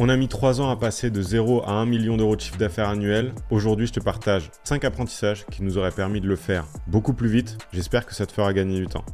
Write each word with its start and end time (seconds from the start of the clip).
On 0.00 0.08
a 0.08 0.16
mis 0.16 0.28
3 0.28 0.60
ans 0.60 0.70
à 0.70 0.76
passer 0.76 1.10
de 1.10 1.20
0 1.20 1.64
à 1.64 1.72
1 1.72 1.86
million 1.86 2.16
d'euros 2.16 2.36
de 2.36 2.40
chiffre 2.40 2.56
d'affaires 2.56 2.88
annuel. 2.88 3.32
Aujourd'hui, 3.50 3.88
je 3.88 3.94
te 3.94 3.98
partage 3.98 4.48
5 4.62 4.84
apprentissages 4.84 5.44
qui 5.46 5.64
nous 5.64 5.76
auraient 5.76 5.90
permis 5.90 6.20
de 6.20 6.28
le 6.28 6.36
faire 6.36 6.66
beaucoup 6.86 7.14
plus 7.14 7.28
vite. 7.28 7.58
J'espère 7.72 8.06
que 8.06 8.14
ça 8.14 8.24
te 8.24 8.30
fera 8.30 8.52
gagner 8.52 8.78
du 8.78 8.86
temps. 8.86 9.04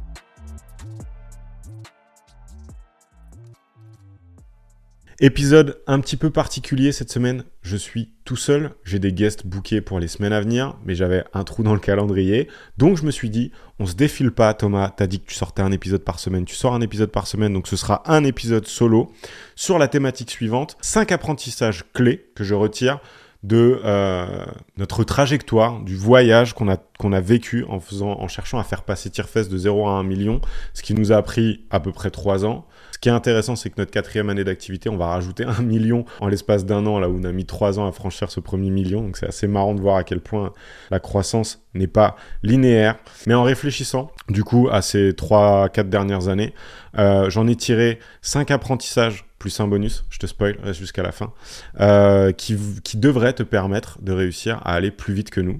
Épisode 5.21 5.81
un 5.87 6.01
petit 6.01 6.17
peu 6.17 6.29
particulier 6.29 6.91
cette 6.91 7.09
semaine. 7.09 7.45
Je 7.61 7.77
suis 7.77 8.11
tout 8.25 8.35
seul. 8.35 8.71
J'ai 8.83 8.99
des 8.99 9.13
guests 9.13 9.47
bookés 9.47 9.79
pour 9.79 10.01
les 10.01 10.09
semaines 10.09 10.33
à 10.33 10.41
venir, 10.41 10.75
mais 10.83 10.93
j'avais 10.93 11.23
un 11.33 11.45
trou 11.45 11.63
dans 11.63 11.73
le 11.73 11.79
calendrier. 11.79 12.49
Donc 12.77 12.97
je 12.97 13.03
me 13.03 13.11
suis 13.11 13.29
dit, 13.29 13.53
on 13.79 13.85
se 13.85 13.95
défile 13.95 14.31
pas, 14.31 14.53
Thomas. 14.53 14.89
T'as 14.89 15.07
dit 15.07 15.21
que 15.21 15.27
tu 15.27 15.35
sortais 15.35 15.61
un 15.61 15.71
épisode 15.71 16.03
par 16.03 16.19
semaine. 16.19 16.43
Tu 16.43 16.55
sors 16.55 16.73
un 16.73 16.81
épisode 16.81 17.11
par 17.11 17.27
semaine, 17.27 17.53
donc 17.53 17.69
ce 17.69 17.77
sera 17.77 18.03
un 18.11 18.25
épisode 18.25 18.67
solo 18.67 19.09
sur 19.55 19.79
la 19.79 19.87
thématique 19.87 20.31
suivante. 20.31 20.75
Cinq 20.81 21.13
apprentissages 21.13 21.85
clés 21.93 22.29
que 22.35 22.43
je 22.43 22.53
retire 22.53 22.99
de 23.45 23.79
euh, 23.85 24.43
notre 24.75 25.05
trajectoire, 25.05 25.79
du 25.81 25.95
voyage 25.95 26.53
qu'on 26.53 26.67
a, 26.67 26.75
qu'on 26.75 27.11
vécu 27.21 27.63
en, 27.69 27.79
en 28.01 28.27
cherchant 28.27 28.59
à 28.59 28.65
faire 28.65 28.83
passer 28.83 29.09
Tierfest 29.11 29.49
de 29.49 29.57
0 29.57 29.87
à 29.87 29.91
1 29.91 30.03
million, 30.03 30.41
ce 30.73 30.81
qui 30.81 30.93
nous 30.93 31.13
a 31.13 31.21
pris 31.21 31.65
à 31.69 31.79
peu 31.79 31.93
près 31.93 32.09
3 32.09 32.43
ans. 32.43 32.65
Ce 32.95 32.97
qui 32.97 33.09
est 33.09 33.11
intéressant, 33.11 33.57
c'est 33.57 33.69
que 33.69 33.75
notre 33.77 33.91
quatrième 33.91 34.29
année 34.29 34.45
d'activité, 34.45 34.87
on 34.87 34.95
va 34.95 35.07
rajouter 35.07 35.43
un 35.43 35.61
million 35.61 36.05
en 36.21 36.29
l'espace 36.29 36.65
d'un 36.65 36.85
an, 36.85 36.97
là 36.97 37.09
où 37.09 37.19
on 37.19 37.25
a 37.25 37.33
mis 37.33 37.45
trois 37.45 37.77
ans 37.77 37.85
à 37.85 37.91
franchir 37.91 38.31
ce 38.31 38.39
premier 38.39 38.69
million. 38.69 39.01
Donc 39.01 39.17
c'est 39.17 39.27
assez 39.27 39.47
marrant 39.47 39.75
de 39.75 39.81
voir 39.81 39.97
à 39.97 40.05
quel 40.05 40.21
point 40.21 40.53
la 40.91 41.01
croissance 41.01 41.61
n'est 41.73 41.87
pas 41.87 42.15
linéaire. 42.41 42.95
Mais 43.27 43.33
en 43.33 43.43
réfléchissant, 43.43 44.11
du 44.29 44.45
coup, 44.45 44.69
à 44.71 44.81
ces 44.81 45.13
trois, 45.13 45.67
quatre 45.67 45.89
dernières 45.89 46.29
années, 46.29 46.53
euh, 46.97 47.29
j'en 47.29 47.47
ai 47.47 47.57
tiré 47.57 47.99
cinq 48.21 48.49
apprentissages 48.49 49.25
plus 49.39 49.59
un 49.59 49.67
bonus, 49.67 50.05
je 50.09 50.17
te 50.17 50.25
spoil, 50.25 50.57
reste 50.63 50.79
jusqu'à 50.79 51.03
la 51.03 51.11
fin, 51.11 51.33
euh, 51.81 52.31
qui, 52.31 52.57
qui 52.81 52.95
devrait 52.95 53.33
te 53.33 53.43
permettre 53.43 54.01
de 54.01 54.13
réussir 54.13 54.61
à 54.63 54.73
aller 54.73 54.91
plus 54.91 55.13
vite 55.13 55.31
que 55.31 55.41
nous. 55.41 55.59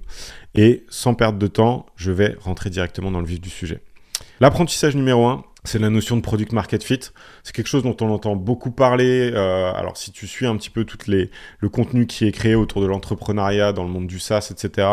Et 0.56 0.86
sans 0.88 1.16
perdre 1.16 1.38
de 1.38 1.48
temps, 1.48 1.86
je 1.98 2.14
vais 2.14 2.38
rentrer 2.40 2.70
directement 2.70 3.12
dans 3.12 3.20
le 3.20 3.28
vif 3.28 3.42
du 3.42 3.50
sujet. 3.50 3.82
L'apprentissage 4.40 4.96
numéro 4.96 5.28
un, 5.28 5.44
c'est 5.66 5.80
la 5.80 5.90
notion 5.90 6.16
de 6.16 6.22
product 6.22 6.52
market 6.52 6.84
fit. 6.84 7.00
C'est 7.44 7.54
quelque 7.54 7.68
chose 7.68 7.84
dont 7.84 7.96
on 8.02 8.10
entend 8.10 8.36
beaucoup 8.36 8.72
parler. 8.72 9.32
Euh, 9.34 9.74
alors, 9.74 9.98
si 9.98 10.12
tu 10.12 10.28
suis 10.28 10.46
un 10.46 10.56
petit 10.56 10.70
peu 10.70 10.86
tout 10.86 10.98
les, 11.08 11.30
le 11.60 11.70
contenu 11.70 12.06
qui 12.06 12.26
est 12.26 12.32
créé 12.32 12.56
autour 12.56 12.82
de 12.82 12.88
l'entrepreneuriat 12.88 13.74
dans 13.74 13.84
le 13.84 13.90
monde 13.90 14.08
du 14.08 14.20
SaaS, 14.20 14.50
etc., 14.52 14.88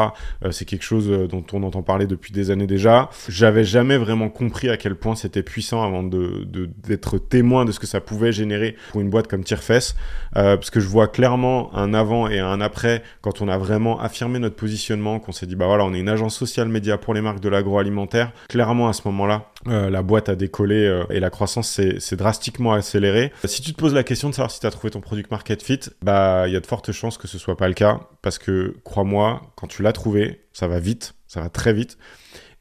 euh, 0.45 0.51
c'est 0.51 0.65
quelque 0.65 0.83
chose 0.83 1.11
euh, 1.11 1.27
dont 1.27 1.45
on 1.53 1.63
entend 1.63 1.83
parler 1.83 2.07
depuis 2.07 2.33
des 2.33 2.51
années 2.51 2.67
déjà. 2.67 3.11
J'avais 3.29 3.65
jamais 3.65 3.97
vraiment 3.97 4.29
compris 4.29 4.69
à 4.69 4.77
quel 4.77 4.95
point 4.97 5.15
c'était 5.15 5.43
puissant 5.43 5.83
avant 5.83 6.03
de, 6.03 6.45
d'être 6.87 7.19
témoin 7.19 7.65
de 7.65 7.73
ce 7.73 7.79
que 7.79 7.87
ça 7.87 8.01
pouvait 8.01 8.33
générer 8.33 8.77
pour 8.91 9.01
une 9.01 9.11
boîte 9.11 9.29
comme 9.29 9.45
Tierfess, 9.45 9.95
parce 10.33 10.71
que 10.71 10.81
je 10.81 10.89
vois 10.89 11.09
clairement 11.09 11.75
un 11.77 11.95
avant 11.95 12.29
et 12.29 12.39
un 12.39 12.61
après 12.61 13.03
quand 13.21 13.43
on 13.43 13.49
a 13.49 13.59
vraiment 13.59 14.01
affirmé 14.01 14.39
notre 14.39 14.57
positionnement, 14.57 15.21
qu'on 15.21 15.33
s'est 15.33 15.47
dit 15.47 15.57
bah 15.57 15.67
voilà, 15.67 15.85
on 15.85 15.95
est 15.95 16.01
une 16.01 16.09
agence 16.09 16.37
social 16.37 16.69
média 16.69 16.99
pour 16.99 17.15
les 17.15 17.21
marques 17.21 17.41
de 17.41 17.49
l'agroalimentaire. 17.49 18.33
Clairement, 18.49 18.89
à 18.89 18.93
ce 18.93 19.03
moment-là, 19.07 19.51
la 19.67 20.03
boîte 20.03 20.29
a 20.29 20.35
décollé 20.35 20.62
et 20.71 21.19
la 21.21 21.31
croissance 21.31 21.69
s'est 21.71 22.17
drastiquement 22.17 22.73
accéléré. 22.73 23.33
Si 23.45 23.63
tu 23.63 23.73
te 23.73 23.79
poses 23.79 23.95
la 23.95 24.05
question 24.05 24.29
de 24.29 24.35
savoir 24.35 24.51
si 24.51 24.61
tu 24.61 24.67
as 24.67 24.71
trouvé 24.71 24.91
ton 24.91 25.01
product 25.01 25.31
market 25.31 25.63
fit, 25.63 25.81
bah 26.03 26.45
il 26.47 26.53
y 26.53 26.57
a 26.57 26.61
de 26.61 26.67
fortes 26.67 26.93
chances 26.93 27.19
que 27.19 27.27
ce 27.27 27.39
soit 27.39 27.57
pas 27.57 27.69
le 27.69 27.75
cas 27.75 28.01
parce 28.23 28.39
que 28.39 28.77
crois-moi, 28.85 29.43
quand 29.57 29.67
tu 29.67 29.83
l'as 29.83 29.93
trouvé, 29.93 30.43
ça 30.53 30.69
va 30.69 30.79
vite, 30.79 31.15
ça 31.27 31.41
va 31.41 31.49
très 31.49 31.73
vite. 31.73 31.99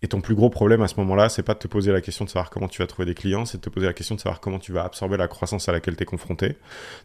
Et 0.04 0.08
ton 0.08 0.20
plus 0.20 0.34
gros 0.34 0.50
problème 0.50 0.82
à 0.82 0.88
ce 0.88 0.96
moment-là, 0.96 1.30
c'est 1.30 1.44
pas 1.44 1.54
de 1.54 1.60
te 1.60 1.68
poser 1.68 1.92
la 1.92 2.02
question 2.02 2.26
de 2.26 2.30
savoir 2.30 2.50
comment 2.50 2.68
tu 2.68 2.82
vas 2.82 2.88
trouver 2.88 3.06
des 3.06 3.14
clients, 3.14 3.46
c'est 3.46 3.58
de 3.58 3.62
te 3.62 3.70
poser 3.70 3.86
la 3.86 3.94
question 3.94 4.16
de 4.16 4.20
savoir 4.20 4.40
comment 4.40 4.58
tu 4.58 4.72
vas 4.72 4.84
absorber 4.84 5.16
la 5.16 5.28
croissance 5.28 5.70
à 5.70 5.72
laquelle 5.72 5.96
tu 5.96 6.02
es 6.02 6.06
confronté. 6.08 6.58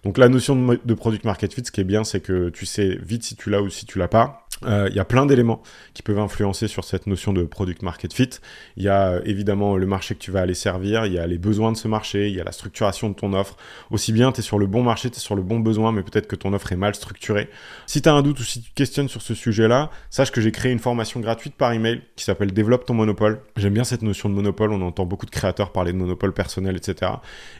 Donc 0.02 0.16
la 0.16 0.30
notion 0.30 0.56
de, 0.56 0.80
de, 0.82 0.94
product 0.94 1.24
market 1.24 1.52
fit, 1.52 1.62
ce 1.62 1.70
qui 1.70 1.82
est 1.82 1.84
bien, 1.84 2.04
c'est 2.04 2.20
que 2.20 2.48
tu 2.48 2.64
sais 2.64 2.96
vite 3.02 3.22
si 3.22 3.36
tu 3.36 3.50
l'as 3.50 3.60
ou 3.60 3.68
si 3.68 3.84
tu 3.84 3.98
l'as 3.98 4.08
pas. 4.08 4.45
Il 4.62 4.68
euh, 4.68 4.88
y 4.88 4.98
a 4.98 5.04
plein 5.04 5.26
d'éléments 5.26 5.62
qui 5.92 6.02
peuvent 6.02 6.18
influencer 6.18 6.66
sur 6.66 6.84
cette 6.84 7.06
notion 7.06 7.34
de 7.34 7.42
product 7.42 7.82
market 7.82 8.14
fit. 8.14 8.30
Il 8.78 8.84
y 8.84 8.88
a 8.88 9.08
euh, 9.08 9.20
évidemment 9.26 9.76
le 9.76 9.86
marché 9.86 10.14
que 10.14 10.20
tu 10.20 10.30
vas 10.30 10.40
aller 10.40 10.54
servir, 10.54 11.04
il 11.04 11.12
y 11.12 11.18
a 11.18 11.26
les 11.26 11.36
besoins 11.36 11.72
de 11.72 11.76
ce 11.76 11.88
marché, 11.88 12.28
il 12.28 12.34
y 12.34 12.40
a 12.40 12.44
la 12.44 12.52
structuration 12.52 13.10
de 13.10 13.14
ton 13.14 13.34
offre. 13.34 13.56
Aussi 13.90 14.12
bien, 14.12 14.32
tu 14.32 14.40
es 14.40 14.42
sur 14.42 14.58
le 14.58 14.66
bon 14.66 14.82
marché, 14.82 15.10
tu 15.10 15.16
es 15.16 15.20
sur 15.20 15.34
le 15.34 15.42
bon 15.42 15.60
besoin, 15.60 15.92
mais 15.92 16.02
peut-être 16.02 16.26
que 16.26 16.36
ton 16.36 16.54
offre 16.54 16.72
est 16.72 16.76
mal 16.76 16.94
structurée. 16.94 17.50
Si 17.86 18.00
tu 18.00 18.08
as 18.08 18.14
un 18.14 18.22
doute 18.22 18.40
ou 18.40 18.44
si 18.44 18.62
tu 18.62 18.70
questionnes 18.74 19.08
sur 19.08 19.20
ce 19.20 19.34
sujet-là, 19.34 19.90
sache 20.08 20.32
que 20.32 20.40
j'ai 20.40 20.52
créé 20.52 20.72
une 20.72 20.78
formation 20.78 21.20
gratuite 21.20 21.54
par 21.54 21.72
email 21.72 22.00
qui 22.16 22.24
s'appelle 22.24 22.52
Développe 22.52 22.86
ton 22.86 22.94
monopole. 22.94 23.40
J'aime 23.58 23.74
bien 23.74 23.84
cette 23.84 24.02
notion 24.02 24.30
de 24.30 24.34
monopole, 24.34 24.72
on 24.72 24.80
entend 24.80 25.04
beaucoup 25.04 25.26
de 25.26 25.30
créateurs 25.30 25.70
parler 25.70 25.92
de 25.92 25.98
monopole 25.98 26.32
personnel, 26.32 26.76
etc. 26.76 27.12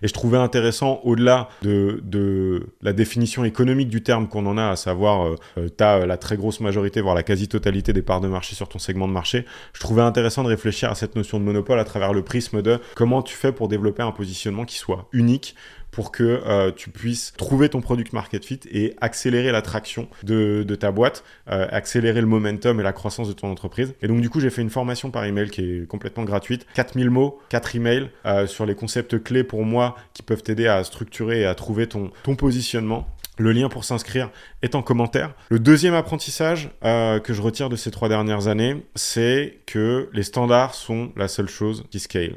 Et 0.03 0.09
je 0.09 0.15
trouvais 0.15 0.39
intéressant, 0.39 1.01
au-delà 1.05 1.51
de, 1.61 2.01
de, 2.05 2.69
la 2.81 2.95
définition 2.95 3.45
économique 3.45 3.89
du 3.89 4.03
terme 4.03 4.29
qu'on 4.29 4.47
en 4.47 4.56
a, 4.56 4.69
à 4.69 4.77
savoir, 4.77 5.27
euh, 5.59 5.69
tu 5.77 5.85
as 5.85 6.06
la 6.06 6.17
très 6.17 6.39
grosse 6.39 6.61
majorité 6.61 6.86
voire 7.01 7.15
la 7.15 7.23
quasi-totalité 7.23 7.93
des 7.93 8.03
parts 8.03 8.21
de 8.21 8.29
marché 8.29 8.55
sur 8.55 8.69
ton 8.69 8.79
segment 8.79 9.09
de 9.09 9.13
marché, 9.13 9.45
je 9.73 9.81
trouvais 9.81 10.03
intéressant 10.03 10.43
de 10.43 10.49
réfléchir 10.49 10.91
à 10.91 10.95
cette 10.95 11.17
notion 11.17 11.39
de 11.39 11.45
monopole 11.45 11.79
à 11.79 11.85
travers 11.85 12.13
le 12.13 12.23
prisme 12.23 12.63
de 12.63 12.79
comment 12.95 13.23
tu 13.23 13.35
fais 13.35 13.53
pour 13.53 13.69
développer 13.69 14.03
un 14.03 14.13
positionnement 14.13 14.65
qui 14.65 14.77
soit 14.77 15.09
unique 15.13 15.55
pour 15.97 16.13
que 16.13 16.43
euh, 16.47 16.73
tu 16.77 16.91
puisses 16.91 17.33
trouver 17.39 17.71
ton 17.71 17.81
product 17.81 18.13
market 18.13 18.45
fit 18.45 18.61
et 18.71 18.95
accélérer 19.01 19.51
l'attraction 19.51 20.09
de, 20.25 20.63
ta 20.79 20.93
boîte, 20.93 21.25
euh, 21.49 21.67
accélérer 21.71 22.21
le 22.21 22.27
momentum 22.27 22.79
et 22.81 22.83
la 22.83 22.93
croissance 22.93 23.29
de 23.29 23.33
ton 23.33 23.51
entreprise. 23.51 23.95
Et 24.03 24.07
donc 24.07 24.21
du 24.21 24.29
coup, 24.29 24.39
j'ai 24.39 24.51
fait 24.51 24.61
une 24.61 24.69
formation 24.69 25.11
par 25.11 25.25
email 25.25 25.49
qui 25.49 25.63
est 25.63 25.87
complètement 25.89 26.25
gratuite, 26.25 26.67
4000 26.75 27.09
mots, 27.09 27.39
4 27.49 27.77
emails 27.77 28.11
euh, 28.27 28.47
sur 28.47 28.67
les 28.67 28.75
concepts 28.75 29.23
clés 29.23 29.43
pour 29.43 29.65
moi 29.65 29.97
qui 30.13 30.23
peuvent 30.23 30.43
t'aider 30.43 30.67
à 30.67 30.85
structurer 30.85 31.41
et 31.41 31.47
à 31.47 31.55
trouver 31.55 31.87
ton, 31.87 32.11
ton 32.25 32.37
positionnement. 32.37 33.09
Le 33.39 33.53
lien 33.53 33.69
pour 33.69 33.85
s'inscrire 33.85 34.31
est 34.63 34.75
en 34.75 34.83
commentaire. 34.83 35.35
Le 35.51 35.59
deuxième 35.59 35.95
apprentissage 35.95 36.71
euh, 36.85 37.21
que 37.21 37.35
je 37.35 37.43
retire 37.43 37.69
de 37.69 37.77
ces 37.77 37.91
trois 37.91 38.09
dernières 38.09 38.49
années, 38.49 38.87
c'est 38.95 39.59
que 39.67 40.09
les 40.13 40.23
standards 40.23 40.75
sont 40.75 41.13
la 41.17 41.29
seule 41.29 41.49
chose 41.49 41.85
qui 41.91 42.01
scale. 42.01 42.37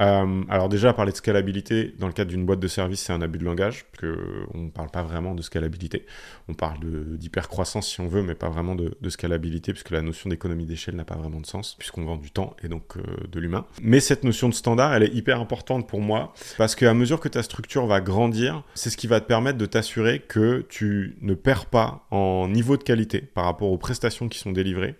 Euh, 0.00 0.42
alors 0.48 0.68
déjà, 0.68 0.92
parler 0.92 1.12
de 1.12 1.16
scalabilité 1.16 1.94
dans 1.98 2.06
le 2.06 2.12
cadre 2.12 2.30
d'une 2.30 2.46
boîte 2.46 2.60
de 2.60 2.68
service, 2.68 3.00
c'est 3.00 3.12
un 3.12 3.20
abus 3.20 3.38
de 3.38 3.44
langage, 3.44 3.84
parce 3.92 4.12
qu'on 4.12 4.58
ne 4.58 4.70
parle 4.70 4.90
pas 4.90 5.02
vraiment 5.02 5.34
de 5.34 5.42
scalabilité. 5.42 6.06
On 6.48 6.54
parle 6.54 6.78
d'hypercroissance 7.16 7.88
si 7.88 8.00
on 8.00 8.08
veut, 8.08 8.22
mais 8.22 8.34
pas 8.34 8.48
vraiment 8.48 8.74
de, 8.74 8.96
scalabilité, 9.08 9.72
puisque 9.72 9.90
la 9.90 10.02
notion 10.02 10.30
d'économie 10.30 10.66
d'échelle 10.66 10.94
n'a 10.94 11.04
pas 11.04 11.16
vraiment 11.16 11.40
de 11.40 11.46
sens, 11.46 11.74
puisqu'on 11.78 12.04
vend 12.04 12.16
du 12.16 12.30
temps 12.30 12.54
et 12.62 12.68
donc 12.68 12.96
euh, 12.96 13.02
de 13.30 13.40
l'humain. 13.40 13.66
Mais 13.82 14.00
cette 14.00 14.24
notion 14.24 14.48
de 14.48 14.54
standard, 14.54 14.94
elle 14.94 15.02
est 15.02 15.14
hyper 15.14 15.40
importante 15.40 15.88
pour 15.88 16.00
moi, 16.00 16.32
parce 16.56 16.74
qu'à 16.74 16.94
mesure 16.94 17.20
que 17.20 17.28
ta 17.28 17.42
structure 17.42 17.86
va 17.86 18.00
grandir, 18.00 18.62
c'est 18.74 18.90
ce 18.90 18.96
qui 18.96 19.06
va 19.06 19.20
te 19.20 19.26
permettre 19.26 19.58
de 19.58 19.66
t'assurer 19.66 20.20
que 20.20 20.64
tu 20.68 21.16
ne 21.22 21.34
perds 21.34 21.66
pas 21.66 22.06
en 22.10 22.48
niveau 22.48 22.76
de 22.76 22.82
qualité 22.82 23.20
par 23.20 23.44
rapport 23.44 23.70
aux 23.70 23.78
prestations 23.78 24.28
qui 24.28 24.38
sont 24.38 24.52
délivrées 24.52 24.96